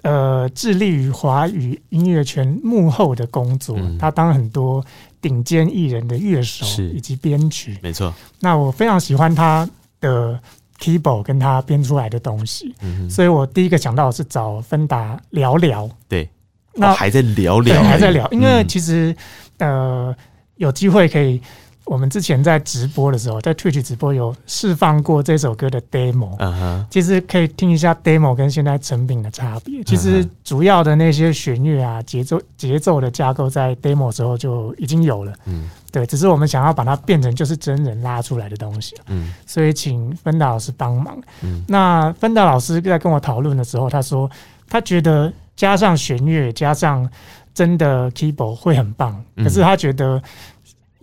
[0.00, 4.82] 呃致力于华语音乐圈幕后的工作，嗯、他当很多
[5.20, 8.14] 顶尖艺人的乐手以及编曲，没错。
[8.40, 9.68] 那我非常喜欢他
[10.00, 10.40] 的。
[10.84, 15.88] Keyboard 跟他编出来的东西，嗯、所以我第一个想到是找芬达聊聊。
[16.08, 16.28] 对，
[16.74, 19.16] 那、哦、还在聊聊，还在聊，因为其实、
[19.58, 20.16] 嗯、呃
[20.56, 21.40] 有机会可以。
[21.86, 26.84] 我们之前在直播的时候，在 Twitch 直播有释放过这首歌的 demo，、uh huh.
[26.88, 29.84] 其实可以听一下 demo 跟现在成品的差别。
[29.84, 35.34] 其实主要的那些弦乐啊、节奏、节奏的架构在 demo 时候就已经有了。
[35.44, 38.96] 嗯，对，只是我们想要把它变成就是真人拉出来的东西。
[39.08, 41.18] 嗯，所以请芬达老师帮忙。
[41.42, 44.30] 嗯，那芬达老师在跟我讨论的时候，他说
[44.70, 47.06] 他觉得加上弦乐加上
[47.52, 50.22] 真的 keyboard 会很棒，可是他觉得。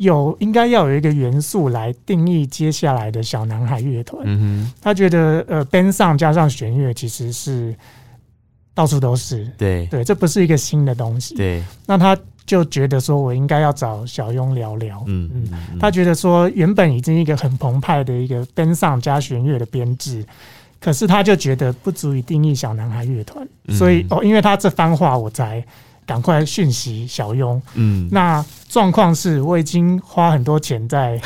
[0.02, 4.26] 有应该要有一个元素来定义接下来的小男孩乐团。
[4.82, 7.76] 他觉得呃，band sound 加上弦乐其实是
[8.74, 9.48] 到处都是。
[9.60, 11.36] 对对，这不是一个新的东西。
[11.36, 15.04] 对，那他就觉得说我应该要找小雍聊聊。
[15.06, 20.26] 嗯嗯，他觉得说原本已经一个很澎湃的一个 band sound 加弦乐的编制，
[20.80, 23.48] 可是他就觉得不足以定义小男孩乐团。
[23.68, 25.64] 嗯、所以哦，因为他这番话，我才。
[26.12, 27.62] 赶快讯息小雍。
[27.76, 31.18] 嗯，那状况是我已经花很多钱在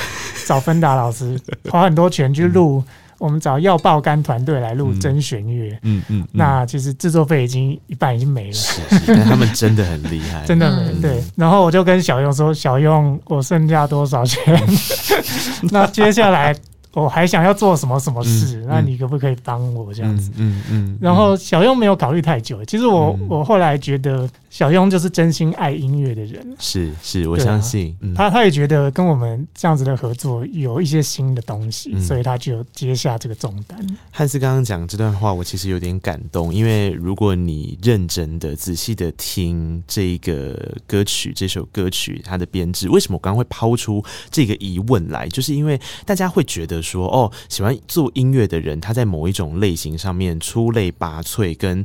[0.45, 1.39] 找芬达老师，
[1.71, 2.83] 花很多钱去录
[3.17, 11.23] 我们找要爆肝团队来录真弦乐，嗯嗯，嗯，那其实制作费已经一半已经没了，是是，但他们真的很厉害， 真的没对。
[11.35, 14.61] 然后我就跟小用说：“小用，我剩下多少钱？
[15.71, 16.55] 那接下来。”
[16.95, 20.31] 我还想要做什么什么事，嗯、那你可不可以帮我这样子？
[20.37, 20.97] 嗯嗯。
[21.01, 24.29] 然后小用没有考虑太久，其实我、嗯、我后来觉得。
[24.55, 33.77] 小庸就是真心爱音乐的人，是是，我相信、啊嗯、他他也觉得跟我们这样子的合作有一些新的东西，嗯、所以他就接下这个重担。
[34.11, 45.27] 汉斯刚刚讲这段话，我其实有点感动，因为如果你认真的、仔细的听这个歌曲、这首歌曲它的编制，为什么我刚刚会抛出这个疑问来？
[45.27, 51.83] 就是因为大家会觉得说，哦，喜欢做音乐的人，他在某一种类型上面出类拔萃，跟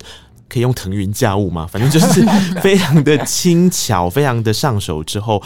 [0.50, 1.66] 可以用腾云驾雾嘛？
[1.66, 2.26] 反正就是
[2.60, 5.02] 非常的轻巧，非常的上手。
[5.02, 5.42] 之后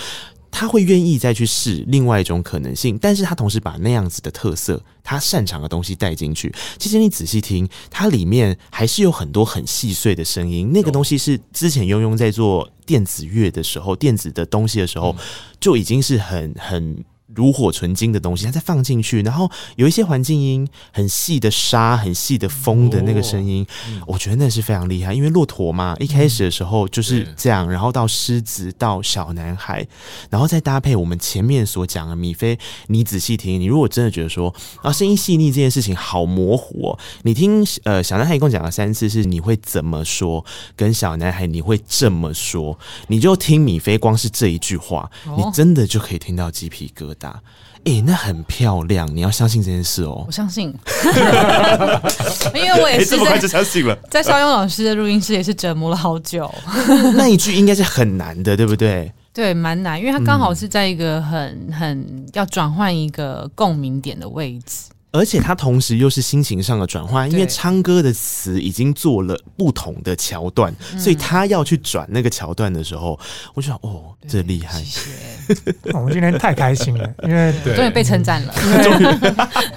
[0.51, 6.53] 他会愿意再去试另外一种可能性，但是他同时把那样子的特色，他擅长的东西带进去。
[6.79, 10.71] 其实你仔细听，它里面还是有很多很细碎的声音。
[10.73, 15.15] 那个东西是之前庸庸在做电子乐的时候，电子的东西的时候，
[15.61, 17.05] 就已经是很很。
[17.35, 23.67] 炉火纯青的东西，它再放进去，然后有一些环境音，很细的沙、很细的风的那个声音，
[24.07, 25.13] 我觉得那是非常厉害。
[25.13, 29.87] 因为骆驼嘛，一开始的时候就是这样，然后到狮子，到小男孩，
[30.31, 32.59] 然后再搭配我们前面所讲的米菲。
[32.89, 40.45] 你仔细听，你如果真的觉得说啊，声音细腻这件事情好模糊哦，你听呃小男孩一共讲了三次，是你会怎么说？
[40.77, 42.79] 跟小男孩你会这么说？
[43.09, 47.24] 你就听米菲光是这一句话，你真的就可以听到鸡皮疙瘩。
[47.31, 50.25] 哎、欸，那很漂亮，你要相信这件事哦。
[50.27, 50.69] 我相信，
[52.55, 56.51] 因为我也是在就相信了，在肖勇老师的录音室也是折磨了好久。
[57.15, 59.13] 那一句应该是很难的，对不对？
[59.35, 64.91] 对，蛮难，因为他刚好是在一个很很要转换一个共鸣点的位置。
[65.15, 73.17] 而且他同时又是心情上的转换，因为昌哥的词已经做了不同的桥段，所以他要去转那个桥段的时候，
[73.55, 74.83] 我就想，哦，这厉害！
[74.83, 75.05] 谢
[75.45, 78.53] 谢， 我们今天太开心了，因为终于被称赞了。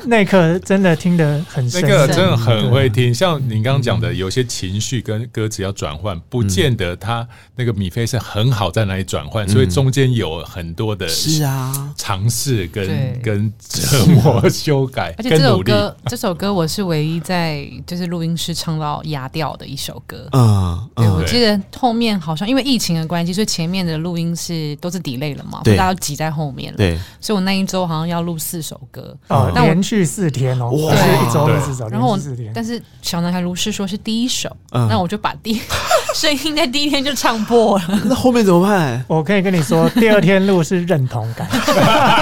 [0.06, 3.14] 那一刻真的听得很深，那个真的很会听。
[3.14, 15.14] 像您刚刚讲的，有些情绪跟歌词要转换，不见得他那个米菲是很好在哪里转换，所以中间有很多的是啊尝试跟跟 折磨修改。
[15.30, 20.28] 这首歌，这首歌我是唯一在就是录音室唱到哑掉的一首歌。
[20.32, 26.78] 嗯，对，我记得后面好像因为疫情的关系，所以前面的录音是都是 delay 了嘛，大家都挤在后面了。
[26.78, 29.16] 对，所以我那一周好像要录四首歌。
[29.28, 32.20] 哦，连续四天哦，哇，一周录四首，然后我
[32.54, 35.54] 但是小男孩如是说是第一首，那我就把第
[36.18, 37.84] 声音在第一天就唱破了。
[38.06, 39.04] 那后面怎么办？
[39.08, 41.48] 我可以跟你说， 第二天录是认同感，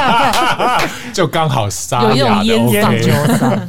[1.13, 3.62] 就刚好沙哑的 OK。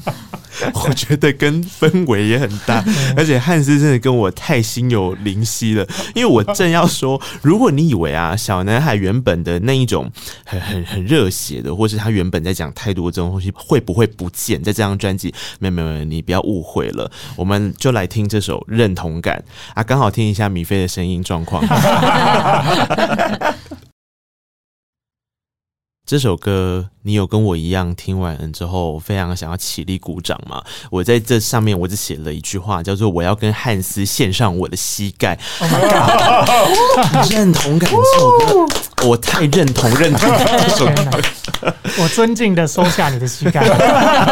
[0.75, 2.83] 我觉得跟氛围也很大，
[3.17, 5.87] 而且汉斯真的跟我太心有灵犀了。
[6.15, 10.11] 因为我正要说，如果你以为啊，小男孩原本的那一种
[10.45, 15.35] 很很很热血的，或是他原本在讲太多这种东西，会不会不见在这张专辑？
[15.59, 17.11] 没有没有没有，你不要误会了。
[17.37, 19.43] 我们就来听这首《认同感》
[19.75, 21.63] 啊，刚好听一下米菲的声音状况。
[26.07, 26.89] 这首歌。
[27.03, 30.61] 你有跟我一样听完之后非常想要起立鼓掌吗？
[30.91, 35.39] 我在这上面我只写了一句话，叫做“我要跟汉斯献上我的膝盖”。
[35.61, 38.75] Oh my God， 认同感这首歌，
[39.07, 43.65] 我太认同认同这首歌， 我尊敬的收下你的膝盖。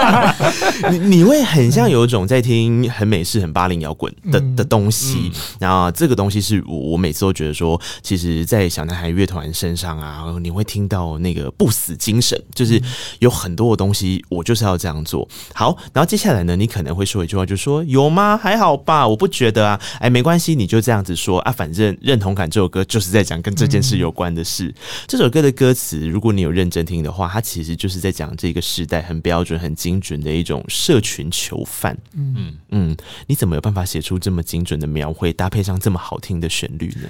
[0.90, 12.40] 你你会很像有一种在听很美式、很八零摇滚的的东西，然后这个东西是我我每次都觉得说，其实，在小男孩乐团身上啊，你会听到那个不死精神。
[12.54, 12.80] 就是
[13.20, 15.76] 有很多的东西，我就是要这样做好。
[15.92, 18.36] 然后接下来呢，你可能会说一句话，就说有吗？
[18.36, 19.80] 还好吧，我不觉得啊。
[20.00, 21.52] 哎，没关系，你就这样子说啊。
[21.52, 24.63] 反正认同感这首歌就是在讲跟这件事有关的事。
[24.63, 24.63] 嗯、
[25.06, 31.96] 这首歌的歌词，如果你有认真听的话，它其实就是在讲这个时代很标准、很精准的一种社群囚犯。
[32.14, 32.96] 嗯嗯，
[33.26, 37.08] 你怎么有办法写出这么精准的描绘，搭配上这么好听的旋律呢？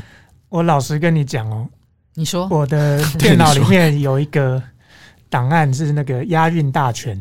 [0.48, 1.68] 我老实跟你讲哦，
[2.14, 4.62] 你说我的电脑里面有一个。
[5.30, 7.20] 档案是那个押韵大全，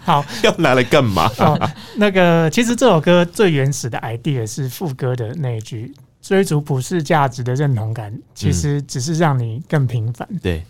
[0.00, 1.30] 好， 要拿来干嘛？
[1.40, 5.92] 哦，那个其实这首歌最原始的 idea 是副歌的那一句
[6.28, 10.28] “追逐普世价值的认同感”，其实只是让你更平凡。
[10.30, 10.62] 嗯、对，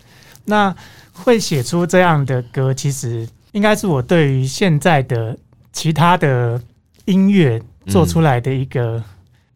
[0.45, 0.73] 那
[1.11, 5.37] 会写出这样的歌，其实应该是我对于现在的
[5.73, 6.61] 其他的
[7.03, 9.03] 音乐做出来的一个、嗯。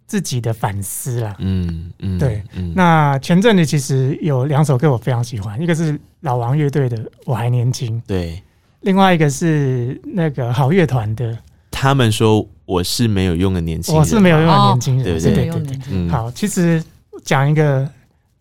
[0.05, 8.43] 自己的反思啦，嗯嗯，对，嗯、那前阵子其实有两首歌我非常喜欢，一个是老王乐队的《我还年轻》，对，
[8.81, 11.35] 另外一个是那个好乐团的，
[11.71, 15.49] 他们说我是没有用的年轻人，我是没有用的年轻人，对对？
[15.49, 16.09] 对对。
[16.09, 16.83] 好，其实
[17.23, 17.87] 讲一个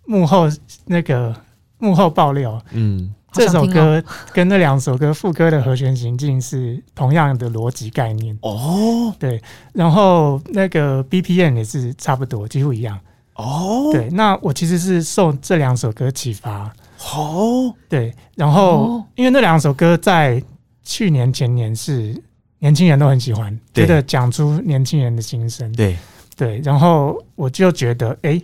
[0.06, 0.48] 幕后
[0.86, 1.34] 那个
[1.78, 8.38] 幕后爆料，嗯，这首歌跟那两首歌副歌的和弦行进是同样的逻辑概念。
[8.42, 9.42] 哦，对，
[9.72, 12.98] 然后那个 BPM 也是差不多，几乎一样。
[13.34, 16.72] 哦，对，那我其实是受这两首歌启发。
[17.14, 20.40] 哦，对，然后因为那两首歌在
[20.84, 22.14] 去年前年是
[22.62, 25.70] 年轻人都很喜欢，觉得讲出年轻人的心声。
[25.72, 25.96] 对
[26.36, 28.40] 对，然后我就觉得，哎，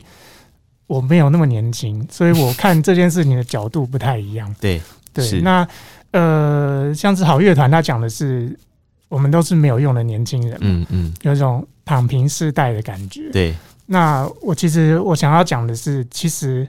[0.88, 4.52] 我没有那么年轻，所以我看这件事情的角度不太一样。
[4.60, 4.82] 对
[5.14, 5.66] 对，那
[6.10, 8.58] 呃，像是好乐团，他讲的是
[9.08, 13.30] 我们都是没有用的年轻人，嗯嗯，有一种躺平世代的感觉。
[13.30, 13.54] 对，
[13.86, 16.66] 那我其实我想要讲的是，其实。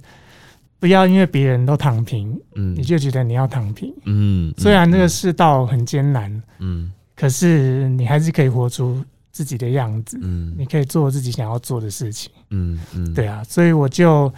[0.81, 4.53] 不要因为别人都躺平，嗯，你就觉得你要躺平，嗯。
[4.57, 6.89] 虽然这个世道很艰难，嗯，
[7.19, 13.43] 可是你还是可以活出自己的样子，嗯，你可以做自己想要做的事情，嗯嗯，对啊。
[13.43, 14.33] 所以我就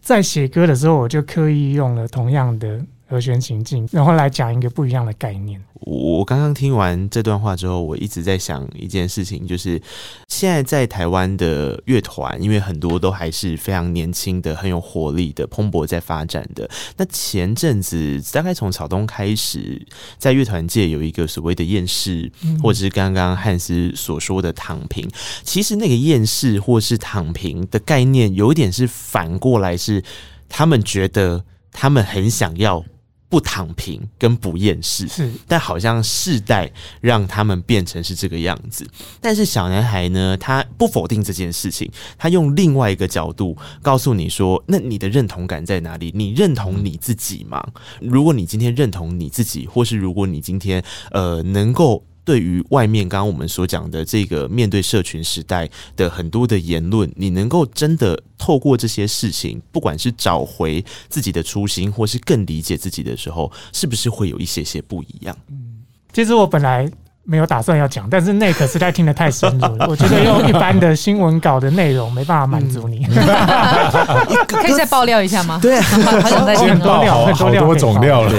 [0.00, 5.62] 在写歌的时候，我就刻意用了同样的和弦情境，然后来讲一个不一样的概念。
[5.80, 9.80] 我刚刚听完这段话之后，我一直在想一件事情，就是
[10.26, 16.68] 现在在台湾的乐团，因为很多都还是非常年轻的、很有活力的、蓬勃在发展的。
[16.96, 19.86] 那前阵子大概从草东开始，
[20.18, 22.32] 在乐团界有一个所谓的厌世，
[22.62, 25.08] 或者是刚刚汉斯所说的躺平。
[25.44, 30.02] 其实那个厌世或是躺平的概念，有一点是反过来，是
[30.48, 32.84] 他们觉得他们很想要。
[33.28, 36.70] 不躺平跟不厌世，是，但好像世代
[37.00, 38.86] 让他们变成是这个样子。
[39.20, 46.12] 但是小男孩呢，他不否定这件事情，他用另外一个角度告诉你说：“那你的认同感在哪里？
[46.14, 47.64] 你认同你自己吗？
[48.00, 65.38] 如果你今天认同你自己，或是如果你今天呃能够。”对于外面刚刚我们所讲的这个面对社群时代的很多的言论，你能够真的透过这些事情，不管是找回自己的初心，或是更理解自己的时候，是不是会有一些些不一样？
[65.48, 66.90] 嗯，其实我本来。
[67.26, 69.86] 没有打算要讲，但是那可实在听得太深入了。
[69.90, 73.04] 我觉得用一般的新闻稿的内容没办法满足你。
[74.46, 75.58] 可以再爆料一下吗？
[75.60, 76.68] 对，好想再听。
[76.68, 78.32] 很多料，很多料，好多种料了。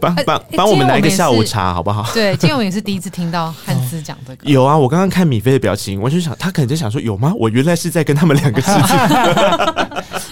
[0.00, 2.04] 帮帮帮我们来一个下午茶好不好？
[2.12, 4.50] 对，金永也是第一次听到汉斯讲这个。
[4.50, 7.32] 有啊，我刚刚看米菲的表情，我就想他可能就想说有吗？
[7.38, 8.96] 我原来是在跟他们两个事情。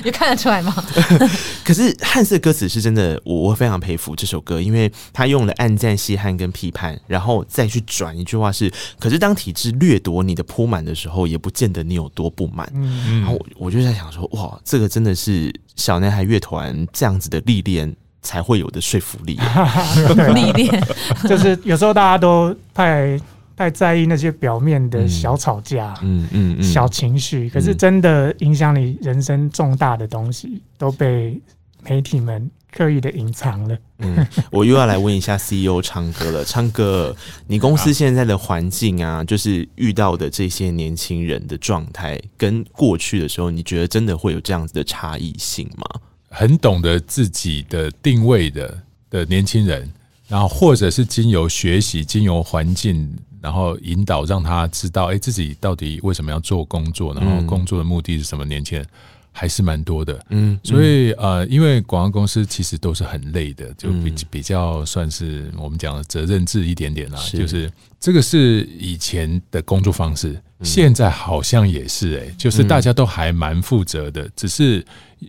[0.05, 0.75] 你看得出来吗？
[1.65, 7.45] 可是汉斯的歌词是真的，我我非常佩服这首歌，因为他用了暗赞、稀罕跟批判，然后。
[7.49, 12.71] 再去转一句话是，可是当体制掠夺你的铺满的时候，也不见得你有多不满。
[12.75, 19.39] 嗯、然后我我就在想说，哇，这个真的是小男孩乐团这样子的历练才会有的说服力。
[20.35, 20.83] 历练
[21.29, 23.21] 就是有时候大家都太
[23.61, 31.39] 太在意那些表面的小吵架，嗯嗯，嗯，小情绪，可是真的影响你人生重大的东西都被
[31.85, 32.51] 媒体们。
[32.73, 33.77] 刻意的隐藏了。
[33.99, 36.45] 嗯，我又要来问一下 CEO 唱歌了。
[36.45, 37.15] 唱歌，
[37.49, 45.85] 你公司现在的环境啊，就是遇到的这些年轻人的状态，跟过去的时候，你觉得真的会有这样子的差异性吗？
[46.29, 49.93] 很懂得自己的定位的的年轻人，
[50.29, 58.45] 然后或者是经由学习、经由环境，然后引导让他知道，哎，自己到底为什么要做工作，然后工作的目的是什么？
[58.45, 58.87] 年轻人。
[59.33, 67.71] 还是蛮多的，嗯，所以呃，因为广告公司其实都是很累的，就比比较算是我们讲的责任制一点点啦，就是
[68.01, 74.83] 这个是以前的工作方式，现在好像也是哎，就是大家都还蛮负责的，只是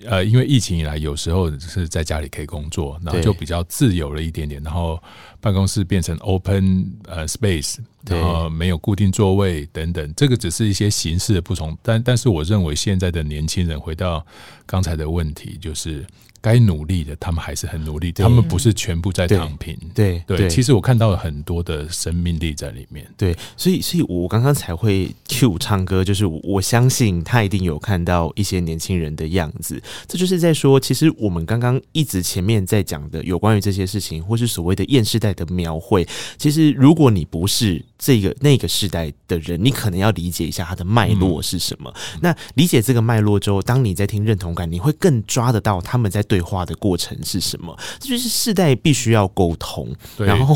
[0.06, 4.98] 呃，因为疫情以来，有时候是在家里可以工作，然后就比较自由了一点点，然后
[5.42, 7.76] 办公室变成 open 呃 space。
[8.08, 14.26] 然后没有固定座位等等，这个只是一些形式的不同，但但是我认为现在的年轻人回到
[14.66, 16.06] 刚才的问题，就是。
[16.42, 18.12] 该努力的，他们还是很努力。
[18.12, 19.78] 他们不是全部在躺平。
[19.94, 23.08] 对对，对，其实我看到了很多的生命力在里面。
[23.16, 29.80] 对，所以所以我刚刚才会 Q 唱歌，就是我相信他一定有看到一些年轻人的样子。
[30.08, 36.08] 这就是在说，其实我们刚刚一直前面在讲的有关于这些事情，或是所谓的厌世代的描绘。
[36.40, 41.94] 其实如果你不是这个那个世代的人，你可能要理解一下它的脉络是什么。
[42.16, 46.26] 嗯、那理解这个脉络之后，当你在听认同感，你会更抓得到他们在。
[46.32, 47.78] 对话的过程是什么？
[48.00, 50.56] 这就是世代必须要沟通，然后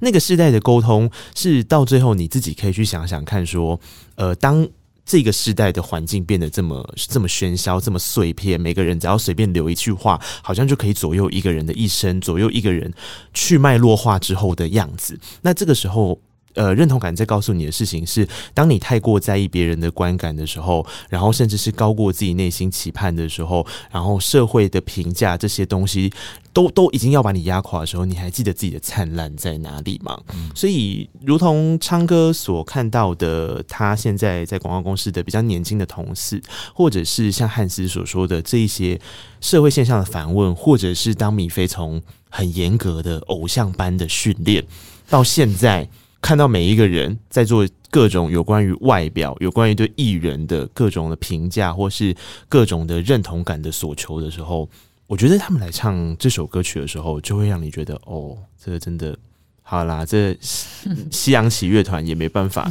[0.00, 3.80] 那个世代的沟通是到最后你自己可以去想想看，说，
[4.16, 4.68] 呃，当
[5.06, 12.92] 这个世代的环境变得这么这么喧嚣，这么碎片，每个人只要随便留一句话，好像就可以左右一个人的一生，左右一个人
[13.32, 15.18] 去脉络化之后的样子。
[15.40, 16.20] 那这个时候。
[16.54, 26.12] 呃，认同感在告诉你的事情是，当你太过在意别人的观感的时候，然后甚至是高过自己内心期盼的时候，然后社会的评价这些东西
[26.52, 30.16] 都都已经要把你压垮的时候，你还记得自己的灿烂在哪里吗？
[30.32, 36.40] 嗯、所以，如同昌哥所看到的，他现在在广告公司的比较年轻的同事，
[36.72, 39.00] 或者是像汉斯所说的这一些
[39.40, 42.00] 社会现象的反问，或者是当米菲从
[42.30, 44.64] 很严格的偶像般的训练
[45.08, 45.88] 到现在。
[46.24, 52.16] 看到每一个人在做各种有关于外表、有关于对艺人的各种的评价，或是
[52.48, 54.66] 各种的认同感的索求的时候，
[55.06, 59.14] 我觉得他们来唱这首歌曲的时候，就会让你觉得，哦，这个真的
[59.62, 62.70] 好啦，这西洋喜乐团也没办法，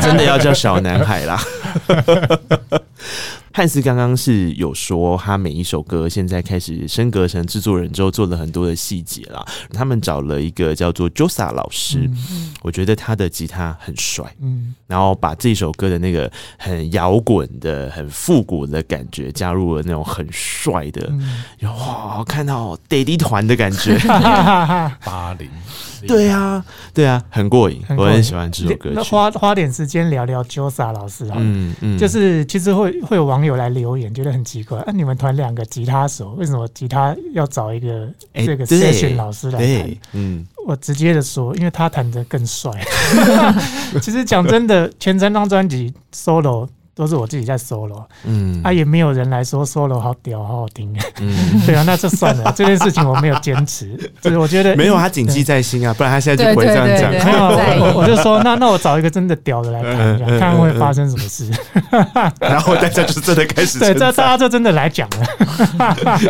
[0.00, 1.38] 真的要叫小男孩啦。
[3.56, 9.46] 汉斯刚刚是有说，他每一首歌现在开始升格成制作人之后，做了很多的细节啦。
[9.72, 11.98] 他们找了一个叫做 Josa 老师，
[12.32, 16.28] 嗯、我觉得他的吉他很帅，嗯，然后把这首歌的那个
[16.58, 21.22] 很摇滚的、很复古的感觉加入了那种很帅的，嗯、
[21.62, 23.96] 哇，看到 Daddy 团的感觉，
[25.04, 25.48] 八零。
[26.06, 28.92] 对啊，对啊，很过瘾，我很喜欢这首歌曲。
[28.94, 39.96] 那花花点时间聊聊 Josa 老师啊，嗯嗯，就是其实会会有网友来留言，觉得很奇怪，啊，你们团两个吉他手，为什么吉他要找一个这个 session 老师来弹？
[40.12, 42.70] 嗯，我直接的说，因为他弹的更帅。
[44.00, 46.68] 其实讲真的，前三张专辑 solo。
[46.94, 51.34] 都是我自己在 solo，嗯，啊，也没有人来说 solo 好屌，好好听，嗯，
[51.66, 57.10] 对啊，那就算了， 这件事情我没有坚持，就是我觉得没有他谨记在心啊，不然他现在就不会这样讲。
[57.10, 61.50] 没有，我就说那那我找一个真的屌的来谈一下，看会发生什么事。
[62.40, 65.26] 然后大家就真的开始， 对，这大家就真的来讲了。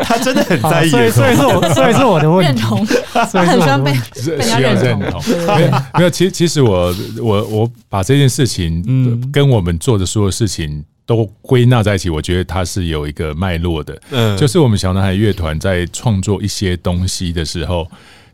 [0.03, 2.53] 他真的很在意，所以所以是我，所以是我的问题。
[2.53, 2.87] 认同，
[3.27, 3.93] 所以很喜欢被
[4.25, 5.23] 被人家认同。
[5.95, 10.85] 没有，其实其实我我我把这件事情，嗯，跟我们做的所有事情。
[11.07, 14.01] 都归纳在一起，我觉得它是有一个脉络的。
[14.11, 17.87] 嗯，就是我们小男孩乐团在创作一些东西的时候，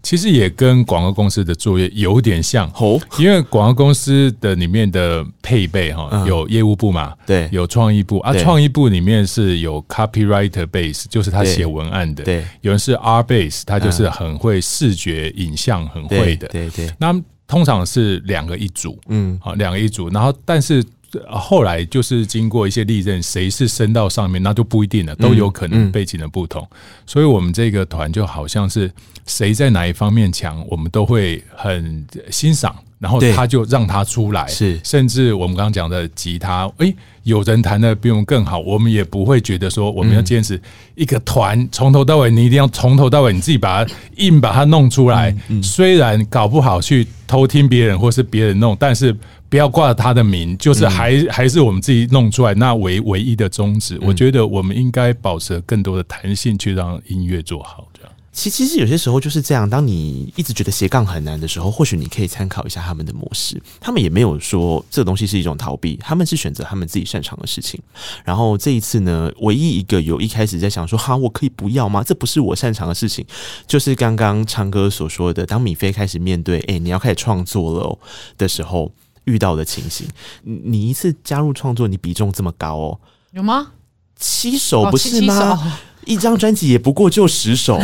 [0.05, 2.71] 其实也跟广告公司的作业有点像。
[2.77, 8.33] 哦，因为广告公司的里面的配备哈，有业务部嘛，对，有创意部啊。
[8.35, 12.23] 创意部里面是有 copywriter base，就是他写文案的。
[12.23, 16.47] 对，有人是 R base，他就是很会视觉影像，很会的。
[16.47, 16.89] 对对。
[17.01, 17.21] 那
[17.51, 20.09] 通常是两个一组，嗯，好，两个一组。
[20.11, 20.85] 然后，但是。
[21.29, 26.65] 后来就是经过一些历任，谁是升到上面，那就不一定了，都有可能背景的不同。
[27.05, 28.89] 所以，我们这个团就好像是
[29.27, 34.47] 谁在哪一方面强，我们都会很欣赏，然后他就让他出来。
[34.47, 36.95] 是，甚至我们刚刚讲的吉他，诶，
[37.25, 40.61] 有人弹的比我们更好，我们也不会觉得说我们要坚持
[40.95, 45.35] 一个团从头到尾，你一定要从头到尾你自己把它硬把它弄出来。
[45.61, 49.17] 虽然搞不好去偷听别人或是别人弄，但是。
[49.51, 57.89] 不要挂他的名，就是还、嗯、还是我们自己弄出来，那唯唯一的宗旨，嗯、我觉得我们应该保持更多的弹性，去让音乐做好。
[57.93, 59.69] 这样，其其实有些时候就是这样。
[59.69, 63.61] 当你一直觉得斜杠很难的时候，或许你可以参考一下他们的模式。
[63.79, 67.79] 他们也没有说这个东西是一种逃避，他们是选择他们自己擅长的事情。
[68.25, 72.03] 然后这一次呢，唯一一个有一开始在想说哈，我可以不要吗？
[72.03, 73.27] 这不是我擅长的事情，
[73.67, 77.99] 就是刚刚昌哥所说的，当米菲开始面对，哎、你要开始创作了
[78.39, 78.91] 的时候。
[79.25, 80.09] 遇到的情形，
[80.43, 83.01] 你一次加入创作，你比重这么高哦？
[83.33, 83.73] 有吗？
[84.19, 85.79] 七首不是吗？
[86.07, 87.81] 一张专辑也不过就十首，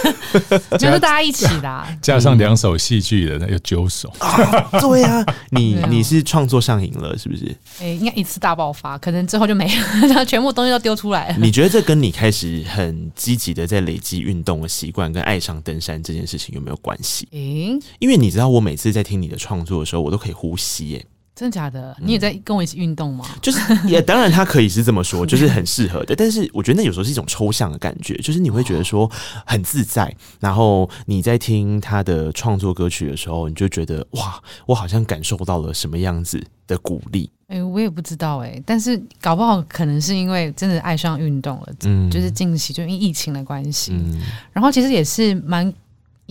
[0.78, 4.12] 就是大家一起的，啊，加上两首戏剧的，那有九首。
[4.18, 7.44] 啊对啊，你你是创作上瘾了，是不是？
[7.80, 9.66] 哎，欸，应该一次大爆发，可能之后就没
[10.14, 11.36] 了，全部东西都丢出来了。
[11.38, 17.28] 你觉得这跟你开始很积极的在累积运动的习惯，跟爱上登山这件事情有没有关系？
[17.32, 21.06] 嗯，因为你知道，我每次在听你的创作的时候，我都可以呼吸耶。
[21.34, 21.96] 真的假的？
[22.00, 23.24] 你也在跟我一起运动吗？
[23.40, 23.58] 就是
[23.88, 26.14] 也当然，他可以是这么说， 就是很适合的。
[26.14, 29.10] 但是我觉得那有时候是一种抽象的感觉，就是你会觉得说
[29.46, 30.14] 很自在。
[30.40, 37.30] 然后你在听他的创作歌曲的时候，你就觉得哇，我好像感受到了什么样子的鼓励。
[37.48, 44.20] 哎、欸，我也不知道哎、欸，但是搞不好可能是因为真的爱上运动了，嗯，就是近期就因为疫情的关系，嗯，
[44.52, 45.72] 然后其实也是蛮。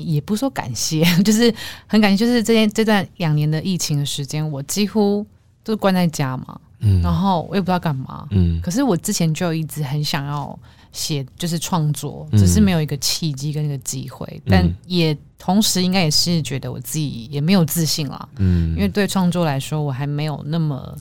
[0.01, 1.53] 也不说感谢， 就是
[1.87, 5.25] 很感谢，就是这件这段两年的疫情的时间，我几乎
[5.63, 10.57] 都关在家嘛，嗯，然后我也不知道干嘛，嗯，可是我之前就一直很想要
[10.91, 20.95] 写，就是创作，只是没有一个契机跟一个机会，嗯，但也同时应该也是觉得我自己也没有自信啦，嗯，因为对创作来说，我还没有那么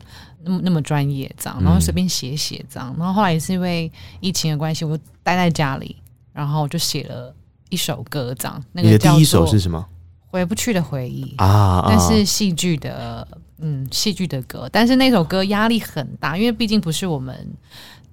[0.44, 3.90] 那么那么专业这样，然后随便写写这样，然后后来也是因为
[4.20, 5.96] 疫情的关系，我待在家里，
[6.32, 7.34] 然后就写了
[7.70, 8.62] 一首歌这样。
[8.72, 9.84] 那个你的第一首是什么？
[10.32, 13.26] 回不去的回忆啊，但是戏剧的，
[13.58, 17.34] 嗯，戏剧的歌，但是那首歌压力很大，因为毕竟不是我们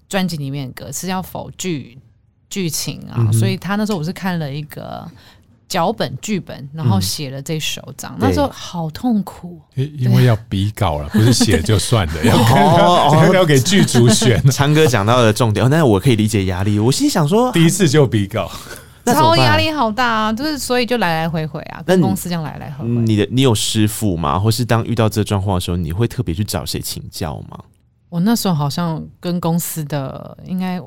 [0.10, 1.96] 专辑里面的歌，是要否剧
[2.50, 5.08] 剧情啊，嗯、所以他那时候我是看了一个
[5.70, 12.26] 脚本剧本，然后写了这首章，嗯、那时候好痛苦，因为要比稿了，不是写就算的，
[13.32, 14.44] 要给剧组选。
[14.50, 18.52] 昌哥讲到的重点，但是我可以理解压力，我心想说，第一次就比稿。
[19.14, 20.34] 超压力好大啊！
[20.34, 22.92] 就是所以就来来回回啊，跟公司这样来来回回。
[23.02, 24.38] 你的你有师傅吗？
[24.40, 27.60] 或是当遇到这状况的时候，你会特别去找谁请教吗？
[28.10, 30.82] 我那时候好像跟公司的应该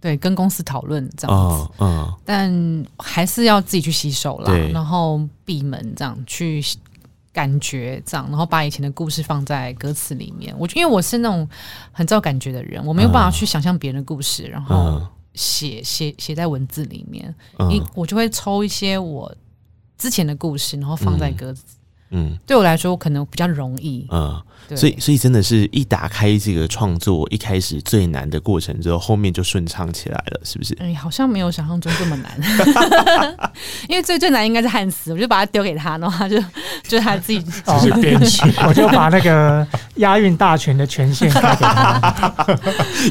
[0.00, 6.62] 对跟公司讨论这样子，嗯，嗯，但还是要自己去洗手啦，然后闭门这样去
[7.32, 10.54] 感觉这样，然后把以前的故事放在歌词里面。
[10.58, 11.48] 我因为我是那种
[11.92, 15.00] 很照感觉的人，我没有办法去想象别人的故事，然后。
[15.34, 17.34] 嗯写写写在文字里面，
[17.68, 19.34] 一、嗯、我就会抽一些我
[19.98, 21.64] 之前的故事，然后放在歌词。
[22.10, 24.06] 嗯，嗯对我来说可能比较容易。
[24.10, 24.40] 嗯。
[24.66, 30.74] 对所以，所以真的是一打开这个创作一开始最难的过程之后，后面就顺畅起来了，是不是？
[30.80, 32.40] 哎，好像没有想象中这么难，
[33.90, 36.42] 因为最最难应该是汉斯，我就把它丢给他，然后他就
[36.88, 37.44] 就他自己
[38.00, 42.46] 编曲， 我就把那个押韵大全的权限给他。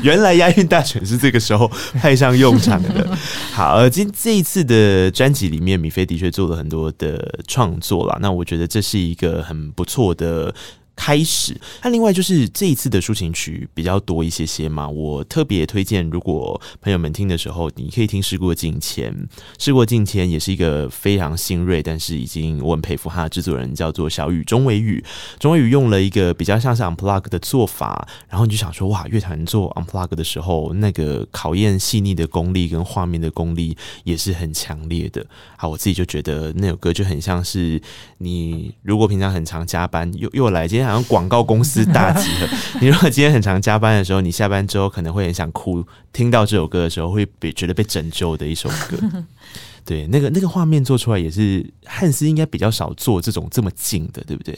[0.01, 3.07] 原来押韵大全是这个时候派上用场的。
[3.51, 8.17] 好，而今这一次的专辑里面，米菲的确做了很多的创作啦。
[8.19, 10.53] 那我觉得这是一个很不错的。
[10.95, 19.11] 开始，那另外就是这一次的抒情曲比较多一些些嘛，我特别推荐，如果朋友们听的时候，你可以听《事过境迁》。
[19.57, 25.03] 《事过境迁》也是一个非常新锐，但是已经我很佩服他的制作人，叫做小雨钟伟宇。
[25.39, 35.25] 钟伟宇用了一个比较像是 unplug 的做法，然后你就想说，哇，乐团做 unplug 的时候，那个考验细腻的功力跟画面的功力也是很强烈的。
[35.57, 37.81] 好，我自己就觉得那首歌就很像是
[38.19, 40.82] 你如果平常很常加班，又又来今天。
[40.85, 42.47] 好像广告公司大集合。
[42.81, 45.85] 你如果今天很常加班的时候，你下班之后可能会很想哭。
[46.11, 48.97] 听到这首歌的时候，会被觉得被拯救的一首歌。
[49.85, 54.57] 对，那个那个画面做出来也是汉斯应该比较少做这种这么近的，对不对？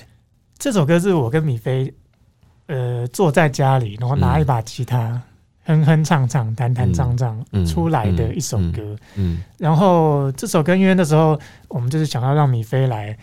[0.57, 1.91] 这首歌是我跟米菲，
[2.67, 5.21] 呃，坐在家里，然后拿一把吉他，
[5.65, 8.81] 嗯、哼哼唱唱，弹弹唱唱出来的一首歌。
[8.81, 13.17] 嗯，嗯嗯然后这首歌因为那时候我们就是想要让米菲来。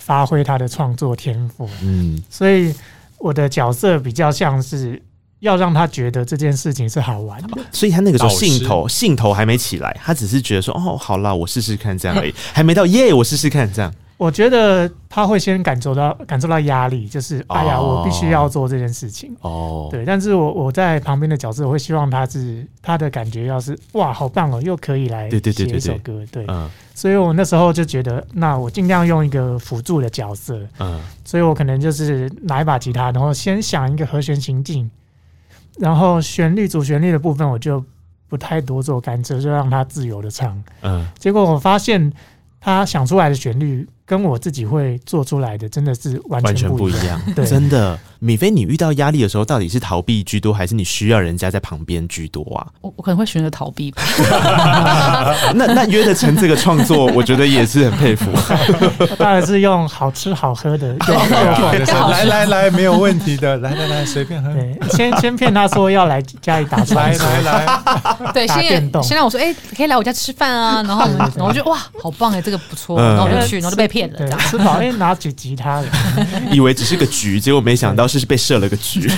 [0.00, 2.74] 发挥他的创作天赋，嗯，所以
[3.18, 5.00] 我的角色比较像是
[5.38, 13.94] 要让他觉得这件事情是好玩的，所以他那个时候兴头兴头还没起来，他只是觉得说哦，好啦，我试试看这样而已，还没到耶，我试试看这样。
[14.20, 19.34] 我觉得他会先感受到感受到压力，就是哎呀，我必须要做这件事情。
[19.40, 26.22] 哦，对，但是我我在旁边的角色，我会希望他是他的感觉要是哇，好棒哦，又可以来写一首歌。
[26.30, 26.46] 对，
[26.94, 30.60] 所以我那时候就觉得，那我尽量用一个辅助的角色。
[30.80, 34.90] 嗯，所以我可能就是拿一把吉他，然后先想一个和弦情境，
[35.78, 37.82] 然后旋律主旋律的部分我就
[38.28, 40.62] 不太多做干涉，就让他自由的唱。
[40.82, 42.12] 嗯，结果我发现
[42.60, 43.88] 他想出来的旋律。
[44.10, 47.96] 跟我自己会做出来的真的是完全不一样，对，真的。
[48.22, 52.66] 米菲，你遇到压力的时候，到底是逃避居多，还是你需要人家在旁边居多啊？
[52.82, 54.02] 我我可能会选择逃避吧。
[55.56, 58.30] 那那约得成这个创作，我觉得也是很佩服。
[59.16, 60.94] 当然是用好吃好喝的，
[62.10, 64.52] 来来来，没有问题的，来来来，随便喝。
[64.52, 67.80] 对，先先骗他说要来家里打来来来，
[68.34, 68.62] 对，先
[69.02, 70.82] 先让我说，哎，可以来我家吃饭啊。
[70.82, 73.00] 然后我们，然后我就哇，好棒哎，这个不错。
[73.00, 74.18] 然后我就去，然后就被骗了。
[74.18, 75.86] 对，吃饱哎，拿起吉他了，
[76.52, 78.09] 以为只是个局，结果没想到。
[78.18, 79.10] 是被设了个局，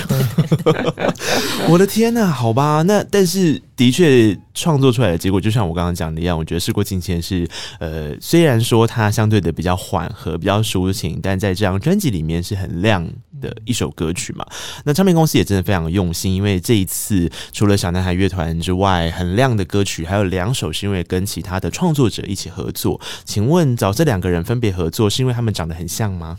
[1.67, 7.45] 我的天呐，好吧，那但是的确创作出来的结果，就像我刚刚讲的一样，我觉得事过境迁是
[7.79, 13.05] 呃，虽然说它相对的比较缓和、比较抒情，但在这张专辑里面是很亮
[13.41, 14.45] 的一首歌曲嘛。
[14.85, 23.01] 那唱片公司也真的非常用心，因为这一次除了小男孩乐团之外，很亮的歌曲还有两首是因为跟其他的创作者一起合作。
[23.25, 26.37] 请问找这两个人分别合作，是因为他们长得很像吗？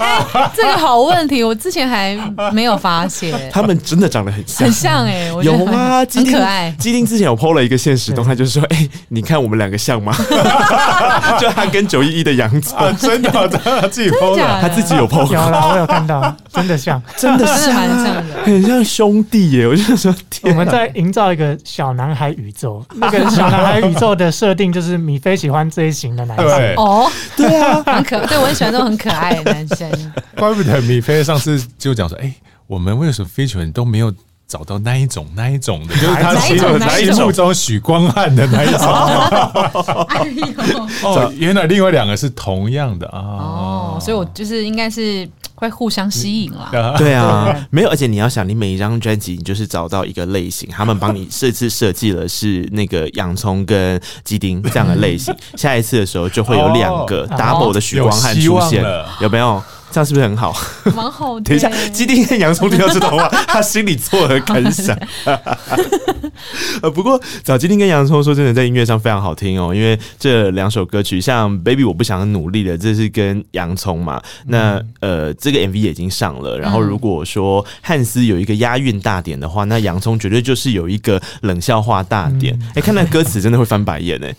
[0.00, 2.16] 欸、 这个好问题，我之前还
[2.52, 3.32] 没有发现。
[3.52, 5.83] 他们真的长得很像，很像哎、欸，我觉得有吗？
[5.84, 6.70] 啊，很可爱。
[6.78, 10.14] 基丁之前有 PO 了一个现实动态，就是说，哎，你看我们两个像吗？
[11.38, 19.66] 就他跟九一一的洋葱，真的，他 自己 PO 的，他自己有 PO，有啦，我有看到，真的像，真的是蛮像的， 很像兄弟耶。
[19.66, 26.74] 我就说，我们在营造一个小男孩宇宙，那个小男孩宇宙的设定就是米菲喜欢这一型的男生。
[26.76, 30.12] 哦，对啊，很可，对我很喜欢这种很可爱的男生。
[30.36, 32.32] 怪不得米菲上次就讲说，哎。
[32.66, 34.10] 我们为什么 feature 都没有
[34.46, 35.94] 找到那一种那一种的？
[35.96, 38.80] 就是他心目中许光汉的那一种。
[40.08, 43.18] 哎呦，哦，原来另外两个是同样的啊。
[43.18, 46.70] 哦，所以我就是应该是会互相吸引啦。
[46.98, 58.84] 对啊，没有，而且你要想，你每一张专辑，你就是找到一个类型，他们帮你这次设计了是那个洋葱跟鸡丁这样的类型，下一次的时候就会有两个 double 的许光汉出现，
[59.20, 59.62] 有没有？
[59.94, 60.52] 这样是不是很好？
[60.96, 61.44] 蛮好的。
[61.44, 64.98] 等一下，基丁跟洋葱听到这段话， 他心里作何感想？
[66.82, 74.20] 呃，不过找基丁跟洋葱说真的，在音乐上非常好听哦，因为这两首歌曲，像《Baby 我不想努力了》，这是跟洋葱嘛。
[74.46, 76.58] 那呃，这个 MV 也已经上了。
[76.58, 82.52] 然后如果说汉斯有一个押韵大典的话，那洋葱绝对就是有一个冷笑话大典。
[82.70, 84.34] 哎、欸，看那歌词真的会翻白眼哎。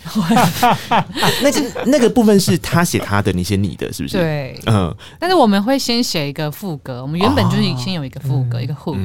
[1.42, 4.18] 那个那个部分是他写他的，你写你的，是不是？
[4.18, 5.45] 对，嗯，但是我。
[5.46, 8.98] 我们会先写一个副歌，我们原本就是先有一个副歌，哦、一个 hook，、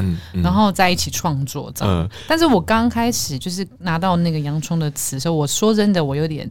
[0.43, 1.95] 然后在一起创作这样。
[1.95, 6.51] 嗯、但是我刚开始就是拿到那个洋葱的词的时候，我说真的，我有点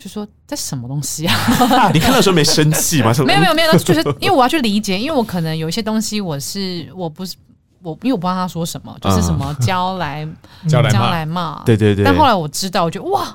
[0.00, 1.34] 就说这什么东西啊？
[1.94, 3.12] 你看到时候没生气吗？
[3.24, 7.36] 没有没有没有，就是因为我要去理解，因为我可能有一些东西我是我不是
[7.84, 10.26] 我，因为我不知道他说什么，就是什么教来
[10.68, 12.04] 教来骂，对对对。
[12.04, 13.32] 但后来我知道，我觉得哇。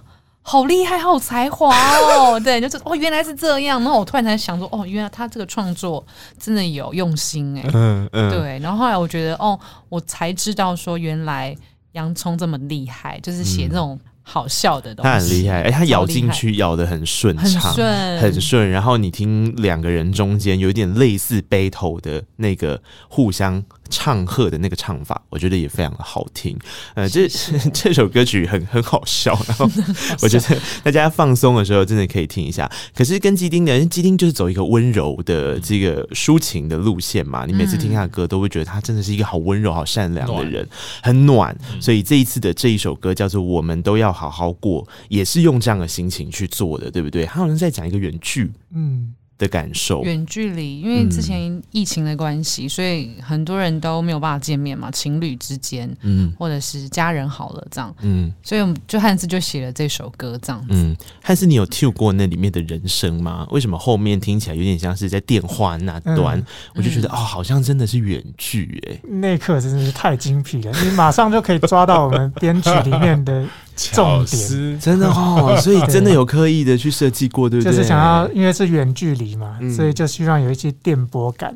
[0.48, 2.40] 好厉害，好有才华哦！
[2.44, 3.82] 对，就是哦，原来是这样。
[3.82, 6.06] 然后我突然才想说，哦，原来他这个创作
[6.40, 7.68] 真的有用心哎。
[7.74, 8.30] 嗯嗯。
[8.30, 11.56] 对，然后后来我觉得，哦，我才知道说，原来
[11.94, 14.00] 洋葱这么厉害，就是写这种。
[14.28, 18.72] 好笑的东西，他很厉害，哎、欸，他咬进去咬的很顺畅，很顺，很顺。
[18.72, 26.58] 然后你听两个人中间有一点类似 battle 的那个互相唱和的那个唱法，我觉得也非常的好听。
[26.96, 27.28] 呃，这
[27.72, 29.70] 这首歌曲很很好笑，然后
[30.24, 32.68] 我觉得大家放松的时候真的可以听一下。
[32.96, 40.68] 可是跟基丁的，基丁就是走一个温柔的这个抒情的路线嘛，你每次听他的歌都会觉得他真的是一个好温柔、好善良的人，
[41.04, 41.56] 很暖。
[41.80, 44.10] 所以这一次的这一首歌叫做《我们都要》。
[44.16, 47.26] 好好过，也是用这样的心情去做的，对不对？
[47.26, 49.14] 他好像在讲一个远距，嗯。
[49.38, 60.68] 的感受，远距离，因为之前疫情的关系，嗯、所以很多人都没有办法见面嘛，情侣之间，嗯，或者是家人好了这样，嗯，所以我们就汉斯就写了这首歌这样子。
[60.70, 63.46] 嗯，汉斯，你有听过那里面的人声吗？
[63.52, 66.40] 为什么后面听起来有点像是在电话那端？
[66.40, 73.46] 嗯、我就觉得哦，好像真的是远距哎、欸，那一刻真的是太精辟了，你马上就可以抓到我们编曲里面的。
[73.92, 77.74] 重点 真的哦，所以真的有刻意的去设计过，对不对？
[77.74, 81.56] 就是想要，因为是远距离嘛，嗯、所以就希望有一些电波感。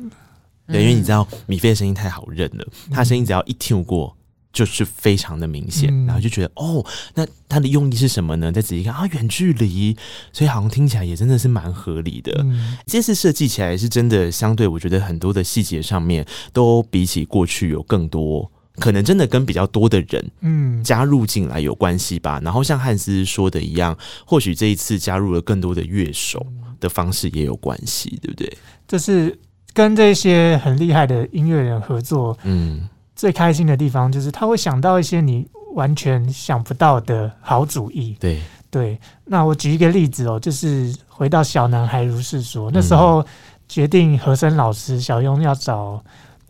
[0.66, 4.16] 对，因为你知道米菲的声音太好认了，他声音只要一听过，
[4.52, 8.50] 就是非常的明显，嗯、然后就觉得哦，那他的用意是什么呢？
[8.50, 9.96] 再仔细看啊，远距离，
[10.32, 12.32] 所以好像听起来也真的是蛮合理的。
[12.44, 18.50] 嗯、这次设计起来是真的，相对我觉得很多的细节上面都比起过去有更多。
[18.76, 22.38] 可能真的跟比较多的人，嗯，加入进来有关系吧。
[22.38, 26.46] 嗯、然后像汉斯说的一样，或许这一次加入了更多的乐手
[26.80, 28.58] 的方式也有关系，对不对？
[28.88, 29.38] 就是
[29.72, 38.16] 跟这些很厉害的音乐人合作，嗯，最开心的地方就是他会想到一些你完全想不到的好主意。
[38.18, 43.24] 对对，那我举一个例子哦，就是回到小男孩如是说，那时候
[43.68, 46.02] 决定和声老师小雍要找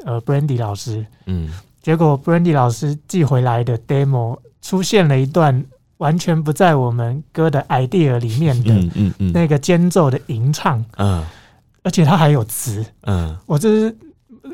[0.04, 1.50] 呃 Brandy 老师，嗯。
[1.82, 5.64] 结果，Brandy 老师寄回来的 demo 出现了一段
[6.00, 11.24] 完全不在我们歌的 idea 里面的那个间奏的吟唱，嗯，
[11.82, 13.96] 而且它还有词，嗯，我这是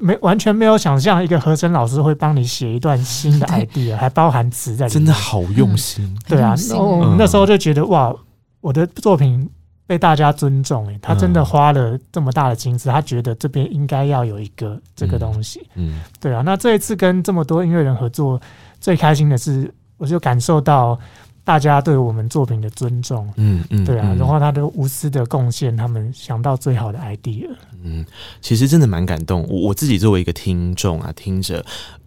[0.01, 8.15] 没完全没有想象一个和声老师会帮你写一段新的 idea，还包含词在里面，真的好用心，对啊，那那时候就觉得哇，
[8.61, 9.51] 我的作品。
[9.89, 16.43] 被大家尊重，哎，他真的花了这么大的心思，他觉得这边应该要有一个这个东西，嗯，对啊。
[16.45, 18.41] 那这一次跟这么多音乐人合作，
[18.81, 20.99] 最开心的是，我就感受到
[21.47, 27.49] 大家对我们作品的尊重，嗯嗯，对啊，然后他的无私的贡献，他们想到最好的 idea，
[27.85, 28.05] 嗯，
[28.41, 29.47] 其实真的蛮感动。
[29.49, 31.65] 我我自己作为一个听众啊，听着。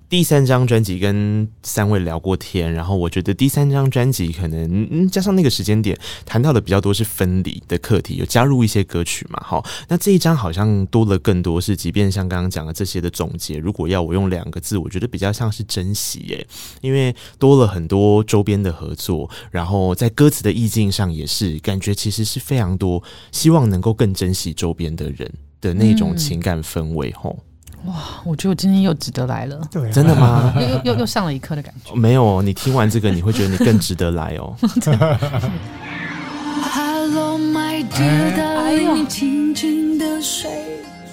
[0.10, 5.96] 第三张专辑跟三位聊过天，然后我觉得第三张专辑可能嗯加上那个时间点
[6.26, 16.48] 谈到的比较多是分离的课题，有加入一些歌曲嘛，好，那这一张好像多了更多是，即便像刚刚讲的这些的总结，如果要我用两个字，我觉得比较像是珍惜耶，
[16.82, 25.32] 因为多了很多周边的合作，然后在歌词的意境上也是感觉其实是非常多，希望能够更珍惜周边的人
[25.62, 27.49] 的那种情感氛围，吼、嗯。
[27.86, 30.54] 哇，我觉得我今天又值得来了，对，真的吗？
[30.84, 31.96] 又又又上了一课的感觉。
[31.96, 34.54] 没有哦，你听完这个，你会觉得你更值得来哦。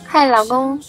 [0.07, 0.81] 嗨，老公，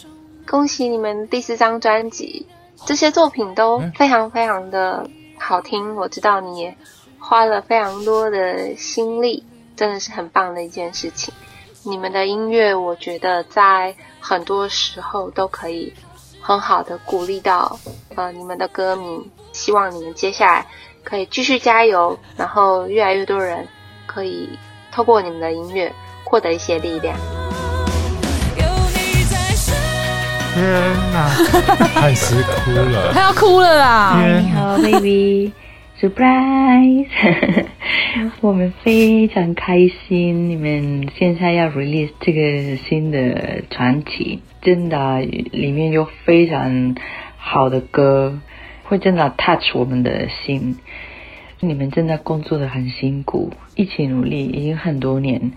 [0.47, 2.45] 恭喜你们第四张专辑，
[2.85, 5.07] 这些作品都非常非常的
[5.37, 5.95] 好听。
[5.95, 6.75] 我知道你也
[7.19, 9.43] 花了非常多的心力，
[9.75, 11.33] 真的是很棒的一件事情。
[11.83, 13.95] 你们的音乐，我觉得在
[14.29, 15.93] 很多时候都可以
[16.41, 17.79] 很好的鼓励到
[18.15, 19.25] 呃你们的歌迷。
[19.53, 20.65] 希望你们接下来
[21.01, 23.65] 可以继续加油，然后越来越多人
[24.05, 24.49] 可以
[24.91, 25.91] 透过你们的音乐
[26.25, 27.17] 获得一些力量。
[30.53, 30.65] 天
[31.13, 31.29] 哪，
[31.95, 34.21] 太斯哭了， 他要哭了啦！
[34.21, 35.53] 你好，baby。
[35.99, 37.07] Surprise！
[38.41, 46.95] 我们非常开心，你们现在要 release 这个新的传奇，真的里面有非常
[47.37, 48.39] 好的歌，
[48.83, 50.77] 会真的 touch 我们的心。
[51.59, 55.53] 你们真的工作的很辛苦，一起努力已经很多年，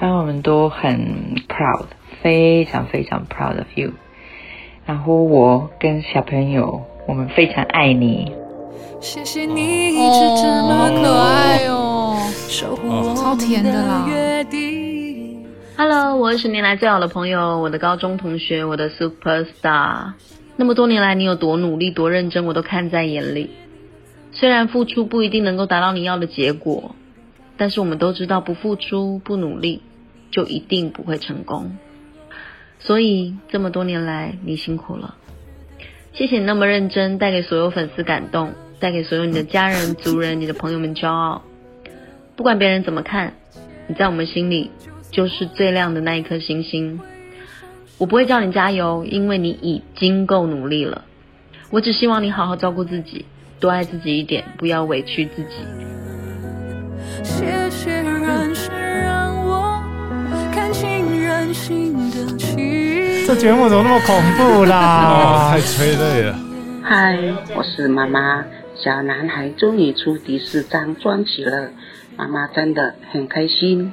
[0.00, 1.84] 让我们都很 proud，
[2.22, 3.90] 非常非常 proud of you。
[4.86, 8.32] 然后我跟小朋友，我们非常爱你。
[9.02, 12.16] 谢谢你一直这么可爱哦，
[12.48, 14.06] 守护我超甜的啦。
[15.76, 20.12] Hello，我是十年来最好的朋友，我的高中同学，我的 super star。
[20.54, 23.50] 那么多年来，你有多努力、多认真，我都看在眼里。
[24.30, 26.94] 虽然付出不一定能够达到你要的结果，
[27.56, 29.82] 但是我们都知道，不付出、不努力，
[30.30, 31.76] 就一定不会成功。
[32.78, 35.16] 所以这么多年来，你辛苦了。
[36.12, 38.52] 谢谢你那么认真，带给所有粉丝感动。
[38.82, 41.42] 带给所有你的家人、族人、你的朋友们骄傲。
[42.34, 43.34] 不管别人怎么看，
[43.86, 44.72] 你在我们心里
[45.12, 46.98] 就是最亮的那一颗星星。
[47.98, 51.04] 我不会叫你加油，因为你已经够努力了。
[51.70, 53.24] 我只希望你好好照顾自己，
[53.60, 55.50] 多爱自己一点，不要委屈自己。
[57.22, 59.80] 谢谢人生让我
[60.52, 63.24] 看清人性的奇。
[63.28, 65.46] 这节目怎么那么恐怖啦？
[65.46, 66.36] 哦、太催泪了。
[66.82, 67.16] 嗨，
[67.54, 68.44] 我是妈妈。
[68.82, 71.70] 小男孩终于出第四张专辑了，
[72.16, 73.92] 妈妈真的很开心，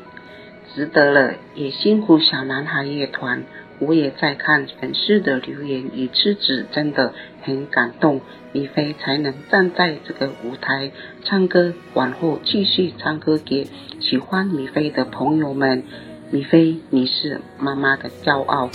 [0.74, 3.44] 值得了，也辛苦小男孩乐团。
[3.78, 7.14] 我也在看粉丝的留言与支持，真的
[7.44, 8.22] 很感动。
[8.52, 10.92] 米菲才能站在这个舞台
[11.24, 13.68] 唱歌，往后继续唱歌给
[14.00, 15.84] 喜欢米菲的朋友们。
[16.32, 18.72] 米菲，你是妈妈的骄傲。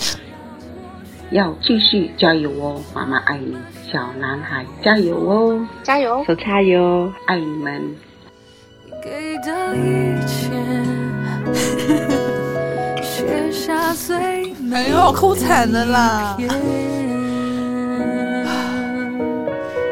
[1.29, 3.57] 要继续加油哦，妈妈爱你，
[3.91, 7.95] 小男孩加油哦，加油，手加油，爱你们。
[9.03, 10.49] 给的一切，
[13.03, 14.77] 写下最美。
[14.77, 16.37] 哎呦，哭惨了啦！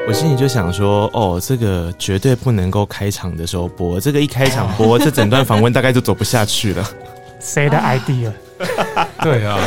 [0.08, 6.84] 我心里就想说，哦，这个绝对不能够开场的时候播，这个一开场播， 这整段访问大概就走不下去了。
[7.40, 8.32] 谁的 idea？
[9.24, 9.58] 对啊，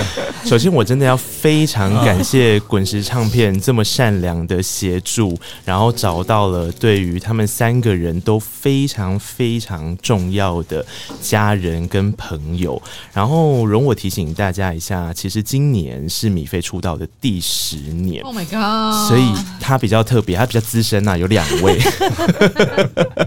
[0.45, 10.85] 首先我真的要非常感谢滚石唱片这么善良的协助，然后找到了对于他们三个人都非常非常重要的
[11.21, 12.81] 家人跟朋友。
[13.13, 19.09] 然后容我提醒大家一下，其实今年是米菲出道的第十年，Oh my god！
[19.09, 21.81] 所以他比较特别，他比较资深呐、啊，有两位。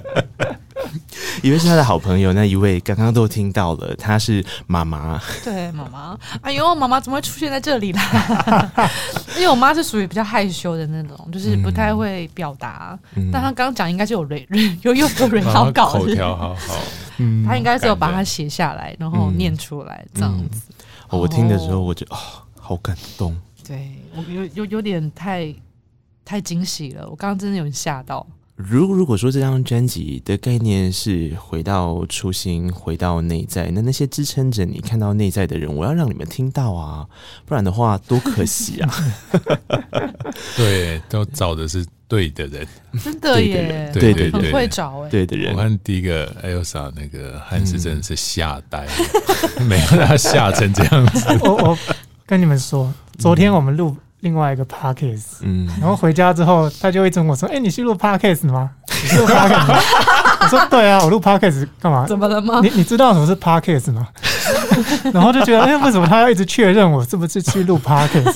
[1.41, 5.21] 一位是他的好朋友，那一位刚刚都听到了，他是妈妈。
[5.43, 6.17] 对，妈妈。
[6.41, 8.71] 哎呦，妈妈怎么会出现在这里啦？
[9.37, 12.97] 因为我妈是属于比较害羞的那种，就是不太会表达。
[13.15, 14.47] 嗯、但她刚刚讲应该是有蕊
[14.81, 16.75] 有有有蕊好稿，口条好好。
[17.17, 20.61] 嗯，她应该是有把它写下来，然后念出来这样子。
[21.09, 22.17] 我听的时候，我就哦，
[22.59, 23.35] 好感动。
[23.67, 25.53] 对我有有有点太
[26.25, 28.25] 太惊喜了，我刚刚真的有点吓到。
[28.61, 37.07] 如如果说这张专辑的概念是回到初心，回到内在，那那些支撑着你看到内在的人，我要让你们听到啊，
[37.47, 38.93] 不然的话多可惜啊！
[40.57, 42.67] 对，都找的是对的人，
[43.01, 45.55] 真的耶，对对对，很会找哎，对的人。
[45.55, 48.91] 我看第一个 Elsa 那个汉斯真的是吓呆了，
[49.69, 51.25] 没有他吓成这样子。
[51.43, 51.77] 我我
[52.25, 58.69] 跟你们说，昨天我们录另外一个 podcast，嗯，然后回家之后，他就会问我说：“哎、欸，你是录 podcast 吗？
[59.03, 59.79] 你是录 podcast 吗？”
[60.41, 62.05] 我说：“对啊，我录 podcast 干嘛？
[62.07, 62.59] 怎么了吗？
[62.61, 64.07] 你你知道什么是 podcast 吗？”
[65.13, 68.35] 然后就觉得，哎、欸，为什么他要一直确认我是不是去录 podcast？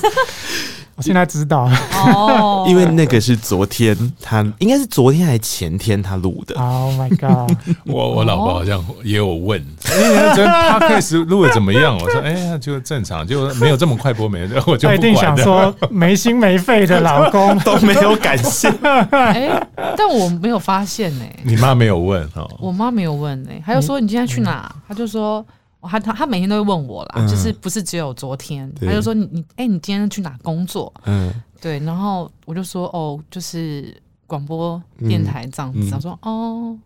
[0.95, 6.55] 我现在知道了哦， 因为那个是昨天他应该是昨天还是前天他录的。
[6.59, 7.55] Oh my god！
[7.85, 11.97] 我我老婆好像也有问，哎，这 podcast 录的怎么样？
[11.97, 14.95] 我说，哎呀，就正常，就没有这么快播没， 我就不管。
[14.95, 18.69] 一定想说没心没肺的老公都没有感谢。
[19.11, 19.67] 哎，
[19.97, 21.25] 但我没有发现呢。
[21.43, 22.49] 你妈没有问哦？
[22.59, 24.71] 我妈没有问呢，还有说你今天去哪？
[24.87, 25.43] 他就说。
[25.87, 30.93] 他他他每天都会问我啦，嗯、就是不是只有昨天，对他就说你你哎、欸，你今天去哪工作？
[31.05, 33.95] 嗯，对，然后我就说哦，就是
[34.27, 35.89] 广播电台这样子。
[35.89, 36.77] 他、嗯、说哦。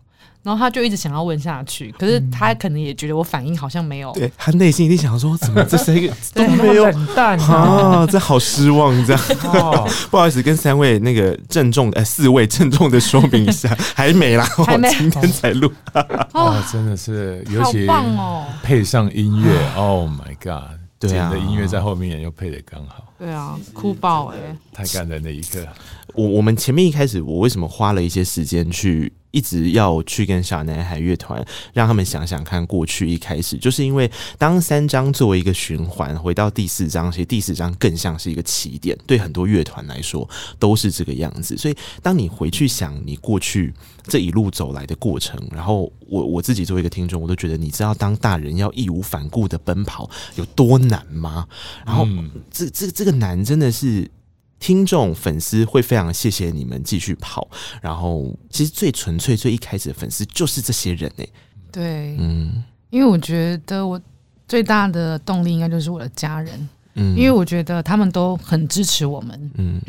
[0.48, 4.14] 然后他就一直想要问下去，可是他可能也觉得我反应好像没有。
[4.14, 8.08] 对，他内心一定想说，怎么 这是一个都没有冷淡啊？
[8.10, 9.22] 这好失望，这样。
[9.44, 15.70] 哦、 不好意思，跟三位那个郑重的，呃，四位郑重的说明一下， 还没啦，还没，今天才录。
[16.32, 17.86] 哦，真的是，尤其
[18.64, 20.80] 配上音乐、哦、， Oh my God！
[20.98, 23.04] 对啊，的音乐在后面又配的刚好。
[23.20, 24.58] 对啊，哭爆哎、欸！
[24.72, 25.60] 太感人的一刻。
[26.14, 29.12] 我我们前面一开始，我为什么花了一些时间去？
[29.32, 41.58] 一直要去跟小男孩乐团，让他们想想看过去一开始，就是因为当三张作为一个循环，回到第四张，其实第四张更像是一个起点，对很多乐团来说都是这个样子。
[41.58, 43.74] 所以当你回去想你过去
[44.04, 51.48] 这一路走来的过程，然后我我自己作为一个听众，我都觉得你知道当大人要义无反顾的奔跑有多难吗？
[51.86, 52.08] 然后
[52.50, 54.10] 这这这个难真的是。
[54.60, 57.48] 听众粉丝会非常谢谢你们继续跑，
[57.82, 61.24] 然后其实最纯粹、最一开始的粉丝就是这些人呢。
[61.72, 64.02] 对，嗯，因为我觉得我
[64.48, 69.80] 最大的动力应该就是我的家人，嗯，因为我觉得他们都很支持我们，嗯，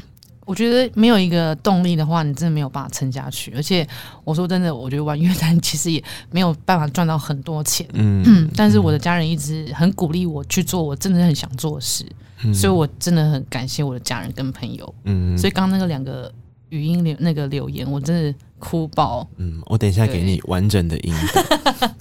[0.44, 3.52] 我觉得没有一个动力的话，你真的没有办法撑下去。
[3.56, 3.88] 而且
[4.24, 12.04] 我说真的，我觉得玩乐坛其实也没有办法赚到很多钱，嗯，嗯， 但是我的家人一直很鼓励我去做我真的很想做的事。
[12.44, 14.94] 嗯、所以，我真的很感谢我的家人跟朋友。
[15.04, 16.32] 嗯，所以刚刚那个两个
[16.68, 19.26] 语音留那个留言，我真的哭爆。
[19.38, 21.44] 嗯，我等一下给你完整的音档，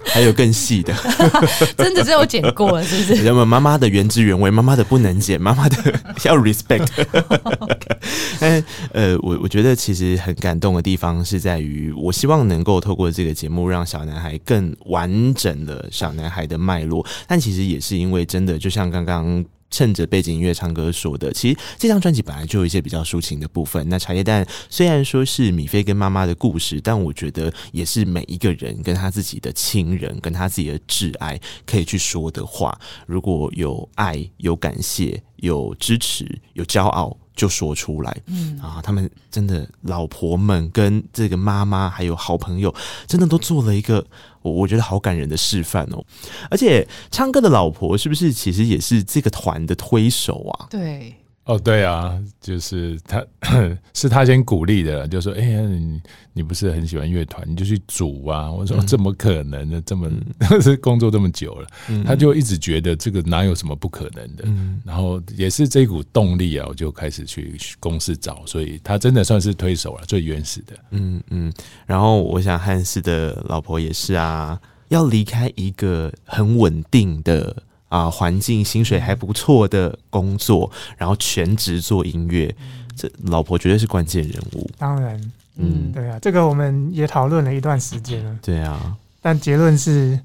[0.06, 0.94] 还有更细的。
[1.78, 3.24] 真的是有剪过了，是不是？
[3.24, 5.78] 人们妈妈的原汁原味，妈妈的不能剪，妈妈的
[6.26, 6.88] 要 respect。
[8.40, 8.64] 但
[8.94, 17.06] 呃，我我觉得其实很感动的地方是在于，我希望能够透过这个节目，让小男孩更完整的小男孩的脉络。
[17.28, 19.44] 但其实也是因为真的，就像刚刚。
[19.70, 23.88] 趁着背景音乐唱歌说的，其实这张专辑本来就有一些比较抒情的部分。
[23.90, 32.80] 那茶叶蛋虽然说是米菲跟妈妈的故事，但我觉得也是每一个人跟他自己的亲人、跟他自己的挚爱可以去说的话。
[33.06, 37.18] 如果有爱、有感谢、有支持、有骄傲。
[37.38, 42.74] 就说出来，嗯啊，他们真的老婆们跟这个妈妈还有好朋友，
[43.08, 44.06] 真的都做了一个
[44.42, 46.04] 我我觉得好感人的示范哦。
[46.50, 50.68] 而且唱歌的老婆是不是其实也是这个团的推手啊？
[50.70, 51.16] 对。
[51.48, 53.26] 哦，对啊，就是他，
[53.96, 56.02] 是他先鼓励的，就说：“哎呀，你
[56.34, 59.82] 你不是很喜欢乐团，你就去组啊。”我说：“嗯、怎么可能呢？
[59.86, 60.10] 这么
[60.62, 64.44] 是、嗯、 工作这么久了，嗯、他就一直觉得这个哪有什么不可能的。
[64.46, 70.74] 嗯”然后也是这股动力啊，我就开始去公司找，所以他真的算是推手了，最原始的。
[70.92, 71.54] 嗯嗯。
[71.86, 77.56] 然后我想汉斯的老婆也是啊，要离开一个很稳定的。
[77.90, 82.54] 啊，环境薪水还不错的工作，然后全职做音乐，
[82.96, 84.70] 这老婆绝对是关键人物。
[84.78, 85.20] 当然，
[85.56, 88.40] 嗯，对啊，这个我们也讨论了一段时间了。
[88.42, 90.20] 对啊，但结论是。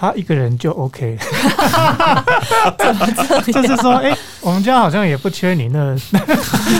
[0.00, 1.18] 他一个人就 OK，
[3.52, 5.80] 就是说，哎、欸，我们家好像也不缺你那。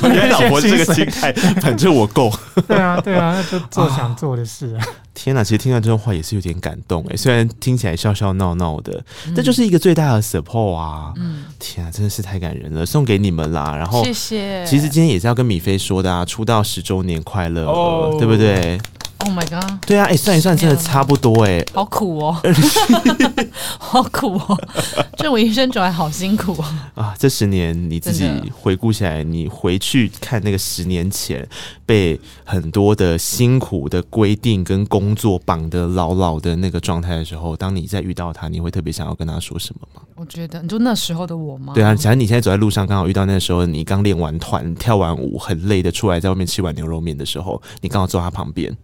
[0.03, 2.33] 我觉得老婆这个心态，反正我够。
[2.69, 4.87] 对啊，对啊，那就做想做的事啊。
[5.15, 9.05] 天哪，其实听到这种话也是有点感动哎，虽然听起来笑笑闹闹的，
[9.35, 11.13] 这就是一个最大的 support 啊。
[11.17, 13.75] 嗯，天啊，真的是太感人了，送给你们啦。
[13.77, 14.65] 然后，谢谢。
[14.65, 18.79] 其实今天也是要跟米菲说的啊，出道十周年快乐，哦、对不对
[19.19, 19.79] ？Oh my god！
[19.87, 22.37] 对啊，哎、欸，算一算，真的差不多哎，好苦哦，
[23.79, 24.59] 好苦哦，
[25.17, 26.65] 这我一生走来好辛苦哦。
[26.95, 27.15] 啊！
[27.19, 31.47] 这十年你自己回顾起来，你回去看那个十年前
[31.85, 40.03] 被很多的辛苦的规定跟工作绑得牢牢的那个状态的时候，当你再遇到他，你会特别想要跟他说什么吗？
[40.15, 41.73] 我觉得，你就那时候的我吗？
[41.75, 48.77] 对啊，假如你现在走在路上，刚好遇到那时候你刚练完团、跳完舞很累的出来，在外面吃碗牛肉面的时候，你刚好坐他旁边。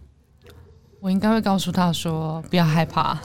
[1.05, 3.15] 我应该会告诉他说：“不要害怕，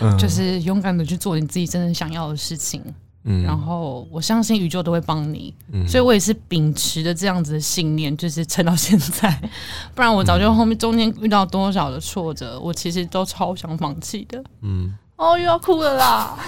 [0.00, 2.82] 嗯、就是勇敢的去做你自己真正想要的事情。
[3.24, 9.38] 嗯，然后我相信宇宙都会帮你，嗯，所以我也是秉持着这样子的信念，就是撑到现在，
[9.94, 16.38] 不然我早就后面中间遇到多少的挫折，我其实都超想放弃的，嗯，哦，又要哭了啦。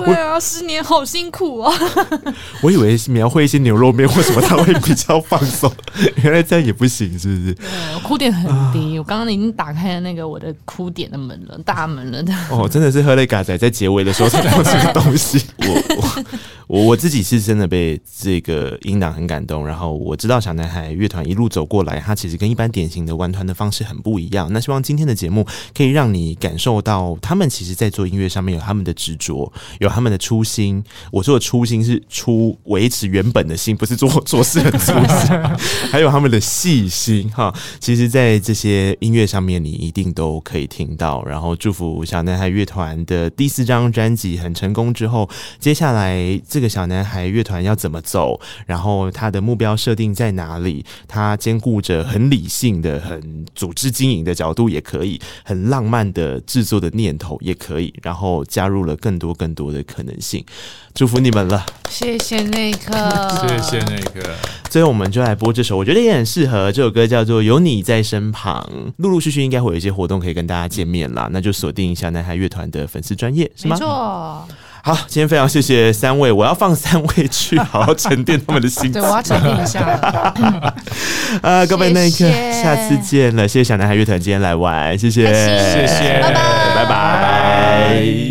[0.03, 1.73] 对啊，十年好辛苦啊！
[2.61, 5.71] 我以为描绘一些牛肉面或什么，他会比较放松，
[6.23, 7.53] 原来这样也不行，是不是？
[7.53, 8.43] 对，哭点很
[8.73, 8.97] 低。
[8.97, 12.23] 啊、我刚刚已经打开了那个我的哭点的门了，大门了。
[12.49, 15.43] 哦，真的是喝泪嘎仔在结尾的时候才放这个东西。
[15.59, 16.25] 我我
[16.67, 19.65] 我我自己是真的被这个音档很感动。
[19.65, 24.51] 然后我知道小男孩乐团一路走过来，他其实跟一般典型的玩团的方式很不一样。
[24.51, 29.51] 那希望今天的节目可以让你感受到，他们其实在做音乐上面有他们的执着。
[29.85, 35.37] 有他们的初心，我说的初心是出维持原本的心，不是做做事的初心。
[35.91, 41.23] 还有他们的细心哈，其实，在这些音乐上面，你一定都可以听到。
[41.25, 45.29] 然后，祝福小男孩乐团的第四张专辑很成功之后，
[45.59, 48.39] 接下来这个小男孩乐团要怎么走？
[48.65, 50.83] 然后，他的目标设定在哪里？
[51.07, 57.93] 他兼顾着很理性的、很组织经营的角度，也可以很浪漫的制作的念头，也可以。
[58.01, 60.45] 然后，加入了更多更多的可能性，
[60.93, 61.65] 祝福你们了。
[61.89, 62.93] 谢谢内克，
[63.47, 64.21] 谢谢内克。
[64.69, 66.71] 最后，我们就来播这首，我觉得也很适合。
[66.71, 68.69] 这首歌叫做《有你在身旁》。
[68.97, 73.75] 陆陆续续应该会有一些活动可以跟大家见面啦，那就锁定一下男孩乐团的粉丝专业，是吗？
[73.75, 74.47] 没错。
[74.83, 78.91] 好，今天非常谢谢三位，我要放三位去好好沉淀他们的心情。
[79.01, 79.79] 对，我要沉淀一下。
[81.41, 83.47] 啊，各位，那一刻，下次见了。
[83.47, 88.24] 谢谢小男孩乐团今天来玩，谢谢，谢谢，拜拜。